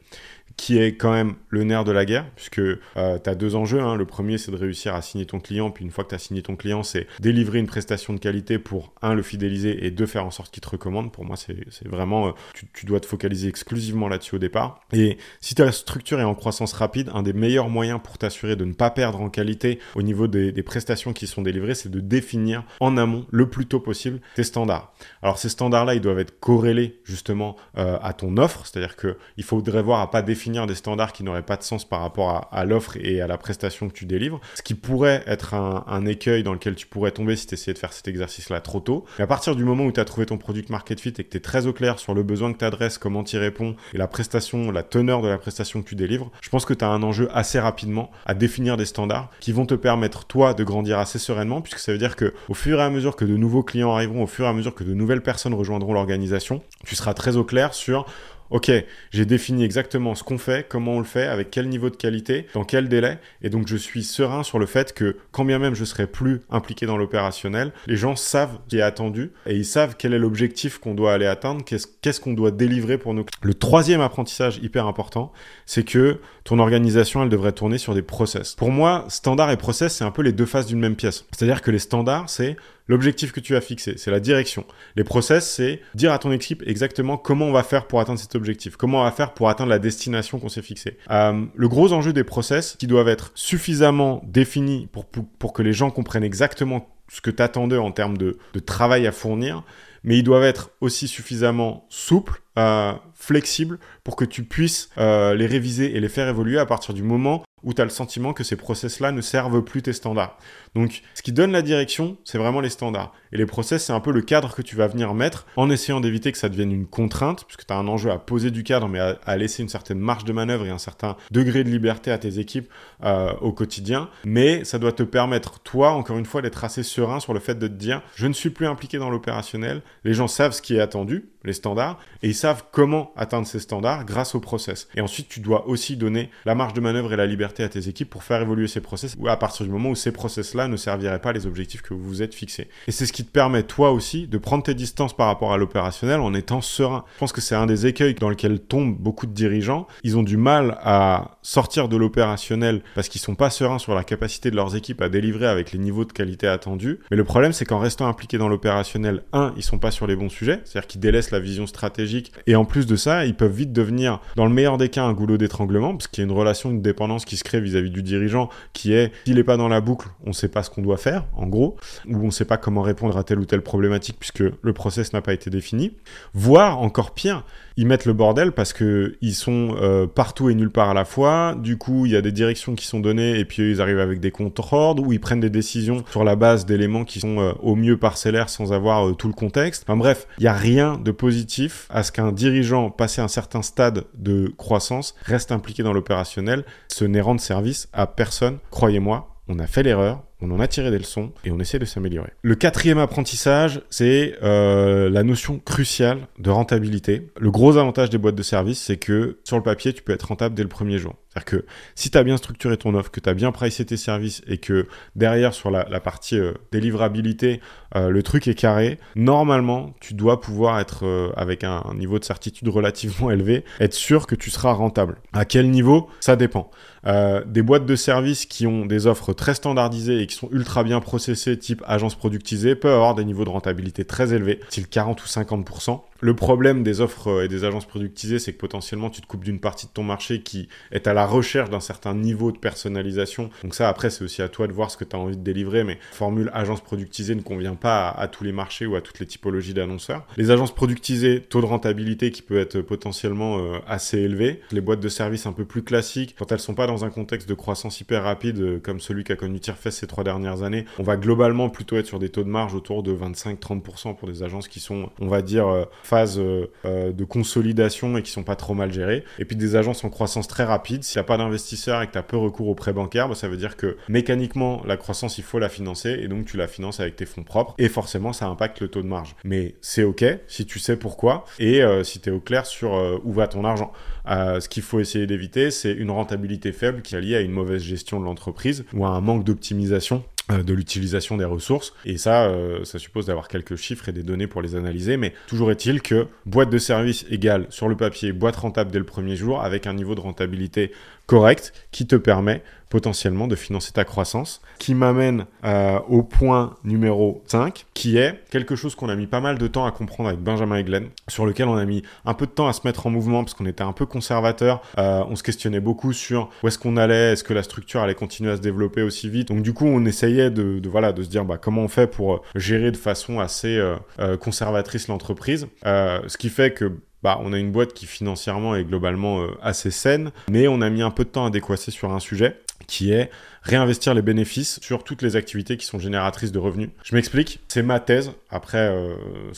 qui 0.59 0.77
est 0.77 0.97
quand 0.97 1.13
même 1.13 1.37
le 1.49 1.63
nerf 1.63 1.85
de 1.85 1.93
la 1.93 2.05
guerre, 2.05 2.27
puisque 2.35 2.59
euh, 2.59 2.79
tu 2.97 3.31
as 3.31 3.35
deux 3.35 3.55
enjeux. 3.55 3.81
Hein. 3.81 3.95
Le 3.95 4.05
premier, 4.05 4.39
c'est 4.39 4.51
de 4.51 4.57
réussir 4.57 4.95
à 4.95 5.01
signer 5.01 5.25
ton 5.25 5.39
client, 5.39 5.71
puis 5.71 5.85
une 5.85 5.93
fois 5.93 6.05
que 6.05 6.11
tu 6.11 6.15
as 6.17 6.19
signé 6.19 6.43
ton 6.43 6.57
client, 6.57 6.83
c'est 6.83 7.07
délivrer 7.21 7.61
une 7.61 7.69
prestation 7.69 8.13
de 8.13 8.19
qualité 8.19 8.59
pour, 8.59 8.93
un, 9.01 9.15
le 9.15 9.23
fidéliser, 9.23 9.87
et 9.87 9.91
deux, 9.91 10.05
faire 10.05 10.27
en 10.27 10.33
sorte 10.33 10.53
qu'il 10.53 10.61
te 10.61 10.69
recommande. 10.69 11.13
Pour 11.13 11.25
moi, 11.25 11.37
c'est 11.37 11.89
vraiment, 11.89 12.29
euh, 12.29 12.33
tu, 12.75 12.87
dois 12.87 12.99
te 12.99 13.07
focaliser 13.07 13.49
exclusivement 13.49 14.09
là-dessus 14.09 14.35
au 14.35 14.39
départ. 14.39 14.81
Et 14.93 15.17
si 15.41 15.55
ta 15.55 15.71
structure 15.71 16.19
est 16.19 16.25
en 16.25 16.35
croissance 16.35 16.73
rapide, 16.73 17.09
un 17.15 17.23
des 17.23 17.33
meilleurs 17.33 17.69
moyens 17.69 18.01
pour 18.03 18.19
t'assurer 18.19 18.57
de 18.57 18.65
ne 18.65 18.73
pas 18.73 18.91
perdre 18.91 19.21
en 19.21 19.31
qualité 19.31 19.79
au 19.95 20.03
niveau 20.03 20.27
des, 20.27 20.53
prestations 20.65 21.13
qui 21.13 21.27
sont 21.29 21.41
délivrées, 21.41 21.75
c'est 21.77 21.89
de 21.89 22.01
définir 22.01 22.65
en 22.81 22.97
amont, 22.97 23.27
le 23.31 23.49
plus 23.49 23.67
tôt 23.67 23.81
possible, 23.81 24.21
tes 24.35 24.43
standards. 24.43 24.93
Alors 25.23 25.39
ces 25.39 25.49
standards-là, 25.49 25.95
ils 25.95 26.01
doivent 26.01 26.19
être 26.19 26.41
corrélés 26.41 27.01
justement 27.05 27.57
euh, 27.79 27.97
à 28.03 28.13
ton 28.13 28.37
offre, 28.37 28.67
c'est-à-dire 28.67 28.97
qu'il 28.97 29.45
faudrait 29.45 29.83
voir 29.83 30.01
à 30.01 30.11
pas 30.11 30.21
définir 30.21 30.48
des 30.49 30.75
standards 30.75 31.13
qui 31.13 31.23
n'auraient 31.25 31.43
pas 31.43 31.57
de 31.57 31.63
sens 31.63 31.85
par 31.85 32.01
rapport 32.01 32.49
à, 32.51 32.65
l'offre 32.65 32.97
et 32.97 33.21
à 33.21 33.27
la 33.27 33.39
prestation 33.39 33.89
que 33.89 33.95
tu 33.95 34.07
délivres, 34.07 34.41
ce 34.55 34.63
qui 34.63 34.75
pourrait 34.75 35.23
être 35.27 35.55
un, 35.55 36.07
écueil 36.07 36.43
dans 36.43 36.53
lequel 36.53 36.75
tu 36.75 36.87
pourrais 36.87 37.11
tomber 37.11 37.37
si 37.37 37.47
tu 37.47 37.55
essayais 37.55 37.75
de 37.75 37.79
faire 37.79 37.93
cet 37.93 38.09
exercice-là 38.09 38.61
trop 38.61 38.81
tôt. 38.81 39.05
Mais 39.19 39.25
à 39.25 39.27
partir 39.27 39.57
du 39.57 39.65
moment 39.65 39.85
où 39.85 39.93
tu 39.93 40.01
as 40.01 40.05
trouvé 40.05 40.27
ton 40.27 40.39
product 40.39 40.71
market 40.71 41.01
fit 41.01 41.11
et 41.11 41.25
que 41.25 41.29
tu 41.29 41.37
es 41.37 41.41
très 41.41 41.67
au 41.67 41.73
clair 41.73 41.99
sur 41.99 42.15
le 42.15 42.23
besoin 42.23 42.53
que 42.53 42.59
tu 42.59 42.65
adresses, 42.65 42.97
comment 42.97 43.25
tu 43.25 43.37
y 43.37 43.39
réponds 43.39 43.77
et 43.93 43.99
la 43.99 44.07
prestation, 44.07 44.71
la 44.71 44.83
teneur 44.83 45.21
de 45.21 45.29
la 45.29 45.39
prestation 45.39 45.83
que 45.83 45.89
tu 45.89 45.97
délivres, 45.97 46.31
je 46.41 46.49
pense 46.49 46.65
que 46.65 46.73
tu 46.73 46.85
as 46.85 46.89
un 46.89 47.03
enjeu 47.03 47.29
assez 47.35 47.59
rapidement 47.59 48.11
à 48.25 48.35
définir 48.35 48.77
des 48.77 48.87
standards 48.87 49.31
qui 49.41 49.53
vont 49.53 49.67
te 49.67 49.75
permettre 49.75 50.25
toi 50.25 50.55
de 50.55 50.65
grandir 50.65 50.99
assez 50.99 51.19
sereinement 51.19 51.61
puisque 51.61 51.79
ça 51.79 51.93
veut 51.93 51.99
dire 51.99 52.17
que 52.17 52.33
au 52.49 52.55
fur 52.55 52.79
et 52.79 52.83
à 52.83 52.91
mesure 52.91 53.17
que 53.17 53.25
de 53.25 53.37
nouveaux 53.37 53.63
clients 53.63 53.93
arriveront, 53.93 54.23
au 54.23 54.27
fur 54.27 54.47
et 54.47 54.49
à 54.49 54.53
mesure 54.53 54.75
que 54.75 54.85
de 54.85 54.95
nouvelles 54.95 55.23
personnes 55.23 55.55
rejoindront 55.55 55.93
l'organisation, 55.93 56.63
tu 56.87 56.97
seras 56.97 57.15
très 57.15 57.37
au 57.37 57.45
clair 57.45 57.75
sur 57.75 58.07
ok, 58.51 58.71
j'ai 59.11 59.25
défini 59.25 59.65
exactement 59.65 60.15
ce 60.15 60.23
qu'on 60.23 60.39
fait, 60.39 60.67
comment 60.69 60.93
on 60.93 60.99
le 60.99 61.05
fait, 61.05 61.27
avec 61.27 61.51
quel 61.51 61.69
niveau 61.69 61.91
de 61.91 61.97
qualité, 61.97 62.47
dans 62.55 62.65
quel 62.65 62.89
délai, 62.89 63.19
et 63.43 63.51
donc 63.51 63.67
je 63.67 63.77
suis 63.77 64.05
serein 64.05 64.43
sur 64.43 64.59
le 64.59 64.67
fait 64.67 64.93
que 64.93 65.17
quand 65.33 65.45
bien 65.45 65.59
même 65.59 65.75
je 65.75 65.85
serai 65.85 66.07
plus 66.07 66.41
impliqué 66.51 66.87
dans 66.87 66.97
l'opérationnel, 66.97 67.73
les 67.87 67.97
gens 67.97 68.17
savent 68.17 68.59
ce 68.65 68.71
qui 68.71 68.79
est 68.79 68.83
attendu 68.83 69.33
et 69.47 69.55
ils 69.55 69.65
savent 69.65 69.97
quel 69.99 70.15
est 70.15 70.19
l'objectif 70.19 70.79
qu'on 70.79 70.95
doit 70.95 71.13
aller 71.13 71.27
atteindre, 71.27 71.65
qu'est-ce 71.65 72.21
qu'on 72.21 72.35
doit 72.35 72.51
délivrer 72.51 72.99
pour 72.99 73.15
nous. 73.15 73.25
Le 73.43 73.55
troisième 73.55 74.01
apprentissage 74.01 74.59
hyper 74.63 74.87
important, 74.87 75.33
c'est 75.67 75.85
que 75.85 76.21
ton 76.45 76.59
organisation, 76.59 77.23
elle 77.23 77.29
devrait 77.29 77.53
tourner 77.53 77.79
sur 77.79 77.95
des 77.95 78.03
process. 78.03 78.55
Pour 78.55 78.71
moi, 78.71 79.05
standard 79.09 79.51
et 79.51 79.57
process, 79.57 79.97
c'est 79.97 80.05
un 80.05 80.11
peu 80.11 80.23
les 80.23 80.33
deux 80.33 80.47
faces 80.47 80.67
d'une 80.67 80.81
même 80.81 80.97
pièce. 80.97 81.27
C'est-à-dire 81.33 81.63
que 81.63 81.71
les 81.71 81.79
standards, 81.79 82.31
c'est 82.31 82.57
l'objectif 82.89 83.33
que 83.33 83.41
tu 83.41 83.55
as 83.55 83.61
fixé, 83.61 83.95
c'est 83.97 84.11
la 84.11 84.21
direction. 84.21 84.65
Les 84.97 85.05
process, 85.05 85.49
c'est 85.51 85.81
dire 85.95 86.13
à 86.13 86.19
ton 86.19 86.33
équipe 86.33 86.63
exactement 86.67 87.17
comment 87.17 87.47
on 87.47 87.53
va 87.53 87.63
faire 87.63 87.87
pour 87.87 88.01
atteindre 88.01 88.19
cet 88.19 88.35
objectif, 88.35 88.77
comment 88.77 89.01
on 89.01 89.05
va 89.05 89.13
faire 89.13 89.35
pour 89.35 89.49
atteindre 89.49 89.71
la 89.71 89.79
destination 89.79 90.39
qu'on 90.39 90.49
s'est 90.49 90.63
fixée. 90.63 90.99
Euh, 91.11 91.45
le 91.55 91.69
gros 91.69 91.93
enjeu 91.93 92.13
des 92.13 92.25
process, 92.25 92.77
qui 92.79 92.87
doivent 92.87 93.09
être 93.09 93.31
suffisamment 93.35 94.23
définis 94.27 94.89
pour, 94.91 95.05
pour, 95.07 95.53
que 95.53 95.63
les 95.63 95.73
gens 95.73 95.91
comprennent 95.91 96.25
exactement 96.25 96.89
ce 97.09 97.21
que 97.21 97.31
tu 97.31 97.43
en 97.43 97.93
termes 97.93 98.19
de, 98.19 98.39
de 98.53 98.59
travail 98.59 99.07
à 99.07 99.13
fournir, 99.13 99.65
mais 100.05 100.19
ils 100.19 100.23
doivent 100.23 100.45
être 100.45 100.71
aussi 100.81 101.09
suffisamment 101.09 101.87
souples, 101.89 102.43
euh, 102.59 102.93
flexibles, 103.15 103.79
pour 104.05 104.17
que 104.17 104.25
tu 104.25 104.45
puisses 104.45 104.91
euh, 104.99 105.35
les 105.35 105.47
réviser 105.47 105.97
et 105.97 106.01
les 106.01 106.09
faire 106.09 106.29
évoluer 106.29 106.59
à 106.59 106.67
partir 106.67 106.95
du 106.95 107.03
moment 107.03 107.45
où 107.63 107.75
tu 107.75 107.83
as 107.83 107.85
le 107.85 107.91
sentiment 107.91 108.33
que 108.33 108.45
ces 108.45 108.57
process-là 108.57 109.13
ne 109.13 109.21
servent 109.21 109.63
plus 109.63 109.83
tes 109.83 109.93
standards. 109.93 110.39
Donc, 110.75 111.03
ce 111.15 111.23
qui 111.23 111.33
donne 111.33 111.53
la 111.53 111.63
direction, 111.63 112.17
c'est 112.25 112.39
vraiment 112.39 112.61
les 112.61 112.69
standards. 112.69 113.13
Et 113.33 113.37
les 113.37 113.47
process, 113.47 113.85
c'est 113.85 113.93
un 113.93 114.01
peu 114.01 114.13
le 114.13 114.23
cadre 114.23 114.55
que 114.55 114.63
tu 114.63 114.77
vas 114.77 114.87
venir 114.87 115.13
mettre 115.15 115.47
en 115.57 115.71
essayant 115.71 116.01
d'éviter 116.01 116.31
que 116.33 116.39
ça 116.39 116.49
devienne 116.49 116.73
une 116.73 116.87
contrainte, 116.87 117.45
puisque 117.47 117.67
tu 117.67 117.73
as 117.73 117.77
un 117.77 117.89
enjeu 117.89 118.11
à 118.11 118.19
poser 118.19 118.51
du 118.51 118.63
cadre, 118.63 118.89
mais 118.89 118.99
à, 118.99 119.37
laisser 119.37 119.63
une 119.63 119.69
certaine 119.69 119.99
marge 119.99 120.25
de 120.25 120.33
manœuvre 120.33 120.67
et 120.67 120.71
un 120.71 120.79
certain 120.79 121.17
degré 121.31 121.65
de 121.65 121.69
liberté 121.69 122.11
à 122.11 122.19
tes 122.19 122.39
équipes 122.39 122.71
euh, 123.05 123.33
au 123.41 123.53
quotidien. 123.53 124.09
Mais 124.25 124.65
ça 124.65 124.79
doit 124.79 124.93
te 124.93 125.03
permettre, 125.03 125.61
toi, 125.61 125.91
encore 125.91 126.19
une 126.19 126.27
fois, 126.27 126.43
d'être 126.43 126.65
assez 126.65 126.83
serein 126.83 127.21
sur 127.21 127.35
le 127.35 127.41
fait 127.41 127.59
de 127.59 127.67
te 127.67 127.73
dire, 127.73 128.03
je 128.15 128.27
ne 128.27 128.33
suis 128.33 128.51
plus 128.51 128.67
impliqué 128.67 128.99
dans 128.99 129.11
l'opérationnel, 129.11 129.83
les 130.05 130.15
gens 130.15 130.29
savent 130.29 130.53
ce 130.53 130.63
qui 130.63 130.77
est 130.77 130.81
attendu, 130.81 131.29
les 131.45 131.53
standards, 131.53 131.99
et 132.23 132.29
ils 132.29 132.35
savent 132.35 132.48
comment 132.71 133.13
atteindre 133.17 133.47
ces 133.47 133.59
standards 133.59 134.05
grâce 134.05 134.35
au 134.35 134.41
process. 134.41 134.89
Et 134.95 135.01
ensuite, 135.01 135.29
tu 135.29 135.41
dois 135.41 135.67
aussi 135.69 135.97
donner 135.97 136.31
la 136.45 136.55
marge 136.55 136.75
de 136.75 136.81
manœuvre 136.81 137.13
et 137.13 137.17
la 137.17 137.27
liberté 137.27 137.63
à 137.63 137.69
tes 137.69 137.89
équipes 137.89 138.11
pour 138.11 138.23
faire 138.23 138.41
évoluer 138.41 138.69
ces 138.69 138.81
process, 138.81 139.17
à 139.27 139.37
partir 139.37 139.67
du 139.67 139.73
moment 139.73 139.91
où 139.91 139.95
ces 139.95 140.13
process-là 140.13 140.69
ne 140.69 140.77
serviraient 140.77 141.21
pas 141.21 141.33
les 141.33 141.47
objectifs 141.47 141.83
que 141.83 141.95
vous 141.95 142.03
vous 142.03 142.23
êtes 142.23 142.35
fixés. 142.35 142.69
Et 142.87 142.93
c'est 142.93 143.07
ce 143.07 143.13
qui 143.13 143.25
te 143.25 143.31
permet, 143.31 143.63
toi 143.63 143.93
aussi, 143.93 144.27
de 144.27 144.39
prendre 144.39 144.63
tes 144.63 144.75
distances 144.75 145.17
par 145.17 145.27
rapport 145.27 145.53
à 145.53 145.59
l'opérationnel 145.59 146.21
en 146.21 146.35
étant 146.35 146.61
serein. 146.61 147.05
Je 147.15 147.19
pense 147.19 147.33
que 147.33 147.41
c'est 147.41 147.55
un 147.55 147.67
des 147.67 147.87
écueils 147.87 148.15
dans 148.15 148.31
lequel 148.31 148.61
tombent 148.61 148.97
beaucoup 148.97 149.27
de 149.27 149.33
dirigeants. 149.33 149.87
Ils 150.03 150.17
ont 150.17 150.23
du 150.23 150.37
mal 150.37 150.79
à 150.83 151.39
sortir 151.43 151.89
de 151.89 151.97
l'opérationnel 151.97 152.83
parce 152.95 153.09
qu'ils 153.09 153.21
sont 153.21 153.35
pas 153.35 153.51
sereins 153.51 153.79
sur 153.79 153.95
la 153.95 154.05
capacité 154.05 154.51
de 154.51 154.57
leurs 154.57 154.77
équipes 154.77 155.03
à 155.03 155.09
délivrer 155.09 155.47
avec 155.47 155.73
les 155.73 155.79
niveaux 155.79 156.05
de 156.05 156.13
qualité 156.13 156.47
attendus. 156.47 157.01
Mais 157.11 157.17
le 157.17 157.25
problème, 157.25 157.53
c'est 157.53 157.65
qu'en 157.65 157.79
restant 157.79 158.07
impliqués 158.07 158.39
dans 158.39 158.49
l'opérationnel, 158.49 159.23
un, 159.33 159.53
ils 159.57 159.63
sont 159.63 159.79
pas 159.79 159.91
sur 159.91 160.07
les 160.07 160.17
bons 160.17 160.29
sujets, 160.29 160.61
c'est-à-dire 160.65 160.87
qu'ils 160.87 161.01
délaissent 161.01 161.31
la 161.31 161.41
vision 161.41 161.67
stratégique. 161.67 162.33
Et 162.47 162.57
en 162.57 162.65
plus 162.65 162.87
de 162.87 162.97
ça, 162.97 163.25
ils 163.25 163.35
peuvent 163.35 163.53
vite 163.53 163.73
devenir, 163.73 164.21
dans 164.37 164.47
le 164.47 164.53
meilleur 164.53 164.79
des 164.79 164.89
cas, 164.89 165.05
un 165.05 165.13
goulot 165.13 165.37
d'étranglement, 165.37 165.97
parce 165.97 166.09
qu'il 166.09 166.23
y 166.23 166.27
a 166.27 166.31
une 166.31 166.37
relation 166.37 166.73
de 166.73 166.81
dépendance 166.81 167.25
qui 167.25 167.37
se 167.37 167.45
crée 167.45 167.61
vis-à-vis 167.61 167.91
du 167.91 168.03
dirigeant, 168.03 168.49
qui 168.73 168.93
est, 168.93 169.13
s'il 169.25 169.39
est 169.39 169.45
pas 169.45 169.57
dans 169.57 169.69
la 169.69 169.81
boucle, 169.81 170.09
on 170.25 170.33
sait 170.33 170.49
pas 170.49 170.63
ce 170.63 170.71
qu'on 170.71 170.83
doit 170.83 170.97
faire, 170.97 171.25
en 171.37 171.47
gros, 171.47 171.77
ou 172.09 172.17
on 172.19 172.31
sait 172.31 172.45
pas 172.45 172.57
comment 172.57 172.83
répondre 172.83 173.17
à 173.17 173.25
telle 173.25 173.39
ou 173.39 173.45
telle 173.45 173.63
problématique 173.63 174.17
puisque 174.19 174.43
le 174.63 174.73
process 174.73 175.13
n'a 175.13 175.21
pas 175.21 175.33
été 175.33 175.51
défini. 175.51 175.93
Voire, 176.35 176.81
encore 176.81 177.13
pire, 177.13 177.45
ils 177.79 177.87
mettent 177.87 178.07
le 178.07 178.13
bordel 178.13 178.51
parce 178.51 178.73
que 178.73 179.17
ils 179.21 179.37
sont 179.37 179.77
euh, 179.81 180.09
partout 180.09 180.51
et 180.51 180.55
nulle 180.57 180.73
part 180.73 180.91
à 180.91 180.95
la 180.95 181.05
fois. 181.05 181.55
Du 181.57 181.79
coup, 181.79 182.07
il 182.07 182.13
y 182.13 182.17
a 182.17 182.21
des 182.21 182.33
directions 182.33 182.75
qui 182.75 182.85
sont 182.85 182.99
données 182.99 183.39
et 183.39 183.45
puis 183.45 183.71
ils 183.71 183.81
arrivent 183.81 184.01
avec 184.01 184.19
des 184.19 184.33
contre-ordres 184.33 185.07
ou 185.07 185.13
ils 185.13 185.21
prennent 185.21 185.39
des 185.39 185.49
décisions 185.49 186.03
sur 186.11 186.25
la 186.25 186.35
base 186.35 186.67
d'éléments 186.67 187.05
qui 187.05 187.21
sont 187.21 187.39
euh, 187.39 187.53
au 187.63 187.77
mieux 187.77 187.97
parcellaires 187.97 188.49
sans 188.49 188.73
avoir 188.73 189.07
euh, 189.07 189.13
tout 189.13 189.29
le 189.29 189.33
contexte. 189.33 189.85
Enfin 189.87 189.97
bref, 189.97 190.27
il 190.39 190.43
n'y 190.43 190.49
a 190.49 190.55
rien 190.55 190.99
de 190.99 191.13
positif 191.13 191.87
à 191.89 192.03
ce 192.03 192.11
qu'un 192.11 192.33
dirigeant 192.33 192.91
passé 192.91 193.21
un 193.21 193.29
certain 193.29 193.63
stade 193.63 194.07
de 194.15 194.53
croissance 194.57 195.15
reste 195.23 195.53
impliqué 195.53 195.85
dans 195.85 195.93
l'opérationnel. 195.93 196.65
Ce 196.89 197.05
n'est 197.05 197.21
rendre 197.21 197.41
service 197.41 197.89
à 197.93 198.09
personne. 198.09 198.59
Croyez-moi, 198.73 199.37
on 199.47 199.61
a 199.61 199.69
fait 199.69 199.85
l'erreur, 199.85 200.25
on 200.41 200.51
en 200.53 200.61
a 200.61 200.69
tiré 200.69 200.91
des 200.91 200.99
leçons 200.99 201.33
et 201.45 201.51
on 201.51 201.59
essaie 201.59 201.79
de 201.79 201.85
s'améliorer. 201.85 202.31
Le 202.43 202.55
quatrième 202.55 202.99
apprentissage, 202.99 203.83
c'est 203.91 204.37
euh, 204.43 205.11
la 205.11 205.25
notion 205.25 205.59
cruciale 205.59 206.29
de 206.39 206.51
rentabilité. 206.51 207.29
Le 207.39 207.51
gros 207.51 207.77
avantage 207.77 208.11
des 208.11 208.19
boîtes 208.19 208.37
de 208.37 208.43
service, 208.43 208.81
c'est 208.81 208.99
que 208.99 209.39
sur 209.45 209.57
le 209.57 209.63
papier, 209.63 209.93
tu 209.93 210.03
peux 210.03 210.13
être 210.13 210.29
rentable 210.29 210.55
dès 210.55 210.63
le 210.63 210.69
premier 210.69 210.99
jour. 210.99 211.17
C'est-à-dire 211.31 211.63
que 211.63 211.67
si 211.95 212.11
tu 212.11 212.19
as 212.19 212.23
bien 212.23 212.37
structuré 212.37 212.77
ton 212.77 212.95
offre, 212.95 213.11
que 213.11 213.21
tu 213.21 213.29
as 213.29 213.35
bien 213.35 213.53
pricé 213.53 213.85
tes 213.85 213.97
services 213.97 214.43
et 214.47 214.59
que 214.59 214.87
derrière, 215.17 215.55
sur 215.55 215.71
la, 215.71 215.85
partie 216.01 216.39
euh, 216.39 216.53
délivrabilité, 216.71 217.61
euh, 217.97 218.11
le 218.11 218.23
truc 218.23 218.47
est 218.47 218.55
carré, 218.55 218.99
normalement, 219.17 219.95
tu 220.01 220.15
dois 220.15 220.41
pouvoir 220.41 220.79
être 220.79 221.33
avec 221.37 221.65
un, 221.65 221.83
niveau 221.95 222.19
de 222.19 222.25
certitude 222.25 222.69
relativement 222.69 223.31
élevé, 223.33 223.65
être 223.81 223.95
sûr 223.95 224.27
que 224.27 224.37
tu 224.37 224.51
seras 224.51 224.73
rentable. 224.73 225.17
À 225.33 225.45
quel 225.45 225.71
niveau? 225.71 226.09
Ça 226.21 226.37
dépend. 226.37 226.71
des 227.05 227.63
boîtes 227.63 227.87
de 227.87 227.97
services 227.97 228.47
qui 228.47 228.67
ont 228.67 228.87
des 228.87 229.07
offres 229.07 229.33
très 229.33 229.55
standardisées 229.55 230.23
et 230.23 230.27
qui 230.29 230.37
sont 230.37 230.49
ultra 230.53 230.85
bien 230.85 231.01
processés, 231.01 231.59
type 231.59 231.83
agence 231.87 232.15
productisée, 232.15 232.77
peuvent 232.77 232.95
avoir 232.95 233.17
des 233.17 233.25
niveaux 233.25 233.45
de 233.45 233.51
rentabilité 233.51 234.05
très 234.05 234.33
élevés, 234.33 234.61
style 234.69 234.87
40 234.87 235.23
ou 235.23 235.27
50%. 235.27 236.01
Le 236.21 236.35
problème 236.35 236.83
des 236.83 237.01
offres 237.01 237.29
euh, 237.29 237.45
et 237.45 237.49
des 237.49 237.63
agences 237.63 237.87
productisées, 237.87 238.41
c'est 238.41 238.53
que 238.53 238.59
potentiellement 238.59 239.09
tu 239.09 239.21
te 239.21 239.27
coupes 239.27 239.45
d'une 239.45 239.61
partie 239.61 239.87
de 239.87 239.93
ton 239.93 240.03
marché 240.03 240.43
qui 240.43 240.69
est 240.91 241.07
à 241.07 241.15
la 241.15 241.27
recherche 241.27 241.71
d'un 241.71 241.79
certain 241.79 242.13
niveau 242.13 242.51
de 242.51 242.59
personnalisation. 242.59 243.51
Donc 243.63 243.75
ça, 243.75 243.89
après, 243.89 244.11
c'est 244.11 244.25
aussi 244.25 244.43
à 244.43 244.49
toi 244.49 244.67
de 244.67 244.73
voir 244.73 244.91
ce 244.91 244.97
que 244.97 245.05
tu 245.05 245.15
as 245.15 245.19
envie 245.19 245.37
de 245.37 245.43
délivrer, 245.43 245.85
mais 245.85 245.99
formule 246.11 246.51
agence 246.55 246.81
productisée 246.81 247.37
ne 247.37 247.41
convient 247.41 247.77
pas 247.77 248.09
à, 248.11 248.27
tous 248.27 248.43
les 248.43 248.51
marchés 248.51 248.85
ou 248.85 248.97
à 248.97 249.01
toutes 249.01 249.21
les 249.21 249.27
typologies 249.27 249.75
d'annonceurs. 249.75 250.27
Les 250.37 250.51
agences 250.51 250.75
productisées, 250.75 251.41
taux 251.41 251.61
de 251.61 251.67
rentabilité 251.67 252.33
qui 252.33 252.43
peut 252.43 252.59
être 252.59 252.81
potentiellement 252.81 253.59
euh, 253.59 253.79
assez 253.87 254.19
élevé. 254.19 254.61
Les 254.73 254.81
boîtes 254.81 255.01
de 255.01 255.09
services 255.09 255.47
un 255.47 255.53
peu 255.53 255.65
plus 255.65 255.83
classiques, 255.83 256.35
quand 256.37 256.51
elles 256.51 256.59
sont 256.59 256.75
pas 256.75 256.89
dans 256.89 257.05
un 257.05 257.11
contexte 257.11 257.49
de 257.49 257.55
croissance 257.55 258.01
hyper 258.01 258.25
rapide 258.25 258.59
euh, 258.59 258.81
comme 258.81 258.99
celui 258.99 259.23
qu'a 259.23 259.37
connu 259.37 259.61
Tirefest 259.61 260.01
ces 260.01 260.09
trois 260.09 260.25
dernières 260.25 260.65
années, 260.65 260.85
on 260.99 261.05
va 261.05 261.17
globalement 261.17 261.71
plutôt 261.71 261.97
être 261.97 262.07
sur 262.07 262.19
des 262.19 262.29
taux 262.29 262.43
de 262.43 262.49
marge 262.49 262.75
autour 262.75 263.05
de 263.05 263.13
25-30% 263.13 264.17
pour 264.17 264.27
des 264.27 264.43
agences 264.43 264.67
qui 264.67 264.81
sont, 264.81 265.11
on 265.21 265.29
va 265.29 265.43
dire, 265.43 265.87
euh, 266.17 266.67
de 266.85 267.25
consolidation 267.25 268.17
et 268.17 268.23
qui 268.23 268.31
sont 268.31 268.43
pas 268.43 268.57
trop 268.57 268.75
mal 268.75 268.93
gérées. 268.93 269.25
Et 269.39 269.45
puis 269.45 269.57
des 269.57 269.77
agences 269.77 270.05
en 270.05 270.11
croissance 270.11 270.49
très 270.49 270.65
rapide. 270.65 271.05
N'y 271.15 271.21
a 271.21 271.25
pas 271.25 271.37
d'investisseurs 271.37 272.03
et 272.03 272.07
que 272.07 272.13
tu 272.13 272.19
as 272.19 272.23
peu 272.23 272.37
recours 272.37 272.69
aux 272.69 272.75
prêts 272.75 272.93
bancaires, 272.93 273.29
bah, 273.29 273.35
ça 273.35 273.49
veut 273.49 273.57
dire 273.57 273.77
que 273.77 273.97
mécaniquement, 274.09 274.83
la 274.87 274.97
croissance, 274.97 275.39
il 275.39 275.45
faut 275.45 275.59
la 275.59 275.69
financer 275.69 276.11
et 276.11 276.29
donc 276.29 276.47
tu 276.47 276.57
la 276.57 276.69
finances 276.69 277.01
avec 277.01 277.17
tes 277.17 277.27
fonds 277.27 277.43
propres. 277.43 277.75
Et 277.79 277.89
forcément, 277.89 278.33
ça 278.33 278.47
impacte 278.47 278.81
le 278.81 278.89
taux 278.89 279.03
de 279.03 279.09
marge. 279.09 279.35
Mais 279.45 279.75
c'est 279.81 280.05
OK 280.05 280.25
si 280.47 280.67
tu 280.67 280.79
sais 280.79 280.97
pourquoi 280.97 281.45
et 281.59 281.83
euh, 281.83 282.05
si 282.05 282.21
tu 282.21 282.29
es 282.29 282.33
au 282.33 282.41
clair 282.41 282.67
sur 282.67 283.21
où 283.25 283.33
va 283.33 283.49
ton 283.49 283.65
argent. 283.65 283.93
ce 284.27 284.69
qu'il 284.69 284.83
faut 284.83 285.01
essayer 285.01 285.27
d'éviter, 285.27 285.71
c'est 285.71 285.93
une 285.93 286.11
rentabilité 286.11 286.73
faible 286.73 287.03
qui 287.03 287.15
est 287.15 287.21
liée 287.21 287.37
à 287.37 287.41
une 287.41 287.53
mauvaise 287.53 287.83
gestion 287.83 288.21
de 288.21 288.25
l'entreprise 288.25 288.85
ou 288.93 289.05
à 289.05 289.11
un 289.11 289.21
manque 289.21 289.45
d'optimisation 289.45 289.99
euh, 290.09 290.38
de 290.57 290.73
l'utilisation 290.73 291.37
des 291.37 291.45
ressources. 291.45 291.93
Et 292.05 292.17
ça, 292.17 292.47
euh, 292.47 292.85
ça 292.85 292.99
suppose 292.99 293.27
d'avoir 293.27 293.49
quelques 293.49 293.77
chiffres 293.77 294.09
et 294.09 294.13
des 294.13 294.23
données 294.23 294.47
pour 294.47 294.63
les 294.63 294.77
analyser. 294.77 295.17
Mais 295.17 295.35
toujours 295.47 295.71
est-il 295.71 296.01
que 296.01 296.27
boîte 296.47 296.71
de 296.71 296.79
service 296.79 297.27
égale 297.31 297.67
sur 297.71 297.89
le 297.89 297.97
papier 297.97 298.33
boîte 298.33 298.57
rentable 298.57 298.91
dès 298.91 298.99
le 298.99 299.05
premier 299.05 299.37
jour 299.37 299.63
avec 299.63 299.87
un 299.87 299.95
niveau 299.95 300.15
de 300.15 300.21
rentabilité 300.21 300.93
correct 301.29 301.73
qui 301.93 302.07
te 302.07 302.17
permet 302.17 302.63
potentiellement 302.89 303.47
de 303.49 303.55
financer 303.55 303.93
ta 303.93 304.05
croissance, 304.05 304.63
qui 304.79 304.95
m'amène 304.95 305.45
euh, 305.65 305.99
au 306.09 306.23
point 306.23 306.77
numéro 306.85 307.43
5, 307.47 307.85
qui 307.93 308.17
est 308.17 308.43
quelque 308.51 308.77
chose 308.77 308.95
qu'on 308.95 309.11
a 309.11 309.15
mis 309.15 309.27
pas 309.27 309.41
mal 309.41 309.59
de 309.59 309.67
temps 309.67 309.85
à 309.85 309.93
comprendre 309.93 310.31
avec 310.31 310.41
Benjamin 310.41 310.79
et 310.79 310.85
sur 311.29 311.45
lequel 311.45 311.69
on 311.69 311.77
a 311.77 311.85
mis 311.85 312.03
un 312.25 312.33
peu 312.33 312.47
de 312.47 312.51
temps 312.51 312.67
à 312.67 312.73
se 312.73 312.81
mettre 312.85 313.07
en 313.07 313.11
mouvement 313.11 313.45
parce 313.45 313.53
qu'on 313.53 313.67
était 313.67 313.85
un 313.85 313.93
peu 313.93 314.07
conservateur, 314.07 314.81
euh, 314.99 315.23
on 315.29 315.37
se 315.37 315.43
questionnait 315.43 315.81
beaucoup 315.81 316.15
sur 316.15 316.49
où 316.63 316.69
est-ce 316.69 316.79
qu'on 316.79 316.97
allait, 316.97 317.33
est-ce 317.33 317.45
que 317.45 317.53
la 317.53 317.63
structure 317.63 318.01
allait 318.01 318.15
continuer 318.15 318.51
à 318.51 318.57
se 318.57 318.63
développer 318.63 319.03
aussi 319.03 319.29
vite. 319.29 319.49
Donc 319.49 319.63
du 319.63 319.75
coup, 319.75 319.87
on 319.87 320.07
essayait 320.07 320.51
de, 320.51 320.81
voilà 320.89 321.13
de 321.13 321.23
se 321.23 321.29
dire 321.29 321.45
bah 321.45 321.59
comment 321.61 321.83
on 321.83 321.89
fait 321.89 322.07
pour 322.07 322.43
gérer 322.55 322.91
de 322.91 322.97
façon 322.97 323.39
assez 323.39 323.77
euh, 323.77 324.37
conservatrice 324.39 325.09
l'entreprise, 325.09 325.67
ce 325.85 326.37
qui 326.39 326.49
fait 326.49 326.73
que 326.73 326.93
bah, 327.23 327.39
on 327.43 327.53
a 327.53 327.59
une 327.59 327.73
boîte 327.73 327.95
qui 327.95 328.07
financièrement 328.07 328.77
est 328.77 328.85
globalement 328.85 329.45
assez 329.63 329.91
saine, 329.91 330.31
mais 330.51 330.69
on 330.69 330.81
a 330.81 330.91
mis 330.91 331.03
un 331.03 331.11
peu 331.11 331.25
de 331.25 331.31
temps 331.31 331.47
à 331.47 331.51
décoisser 331.51 331.91
sur 331.91 332.13
un 332.13 332.21
sujet 332.21 332.61
qui 332.87 333.13
est 333.13 333.31
réinvestir 333.69 334.15
les 334.15 334.23
bénéfices 334.23 334.81
sur 334.83 335.05
toutes 335.05 335.23
les 335.23 335.37
activités 335.37 335.77
qui 335.77 335.87
sont 335.87 335.99
génératrices 335.99 336.53
de 336.53 336.59
revenus. 336.59 336.89
Je 337.05 337.15
m'explique, 337.15 337.61
c'est 337.69 337.83
ma 337.83 338.01
thèse, 338.01 338.33
après 338.51 338.79
euh, 338.79 339.15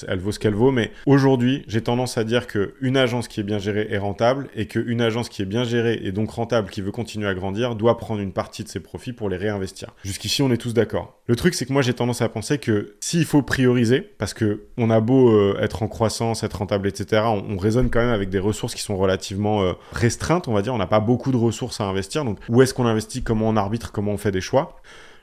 elle 0.08 0.18
vaut 0.18 0.32
ce 0.32 0.38
qu'elle 0.38 0.54
vaut, 0.54 0.72
mais 0.72 0.90
aujourd'hui 1.06 1.64
j'ai 1.68 1.80
tendance 1.80 2.18
à 2.18 2.24
dire 2.24 2.46
qu'une 2.46 2.96
agence 2.96 3.28
qui 3.28 3.40
est 3.40 3.44
bien 3.44 3.58
gérée 3.58 3.86
est 3.90 3.98
rentable 3.98 4.48
et 4.54 4.66
qu'une 4.66 5.00
agence 5.00 5.28
qui 5.28 5.42
est 5.42 5.46
bien 5.46 5.64
gérée 5.64 6.00
et 6.02 6.12
donc 6.12 6.30
rentable, 6.30 6.70
qui 6.70 6.80
veut 6.80 6.90
continuer 6.90 7.28
à 7.28 7.34
grandir, 7.34 7.76
doit 7.76 7.98
prendre 7.98 8.20
une 8.20 8.32
partie 8.32 8.64
de 8.64 8.68
ses 8.68 8.80
profits 8.80 9.12
pour 9.12 9.28
les 9.28 9.36
réinvestir. 9.36 9.94
Jusqu'ici 10.04 10.42
on 10.42 10.50
est 10.50 10.56
tous 10.56 10.74
d'accord. 10.74 11.20
Le 11.26 11.36
truc 11.36 11.54
c'est 11.54 11.64
que 11.64 11.72
moi 11.72 11.82
j'ai 11.82 11.94
tendance 11.94 12.22
à 12.22 12.28
penser 12.28 12.58
que 12.58 12.96
s'il 13.00 13.24
faut 13.24 13.42
prioriser, 13.42 14.00
parce 14.00 14.34
que 14.34 14.64
on 14.76 14.90
a 14.90 15.00
beau 15.00 15.30
euh, 15.30 15.56
être 15.60 15.84
en 15.84 15.88
croissance, 15.88 16.42
être 16.42 16.58
rentable, 16.58 16.88
etc., 16.88 17.22
on, 17.26 17.44
on, 17.50 17.56
raisonne 17.56 17.90
quand 17.90 18.00
même 18.00 18.10
avec 18.10 18.30
des 18.30 18.38
ressources 18.38 18.74
qui 18.74 18.82
sont 18.82 18.96
relativement 18.96 19.62
euh, 19.62 19.74
restreintes, 19.92 20.48
on 20.48 20.52
va 20.52 20.62
dire, 20.62 20.74
on 20.74 20.78
n'a 20.78 20.86
pas 20.86 21.00
beaucoup 21.00 21.30
de 21.30 21.36
ressources 21.36 21.80
à 21.80 21.84
investir, 21.84 22.24
donc 22.24 22.38
où 22.48 22.62
est-ce 22.62 22.74
qu'on 22.74 22.86
investit, 22.86 23.22
comment 23.22 23.48
on 23.48 23.56
arbitre, 23.56 23.92
comment 24.00 24.12
on 24.12 24.16
fait 24.16 24.30
des 24.30 24.40
choix. 24.40 24.80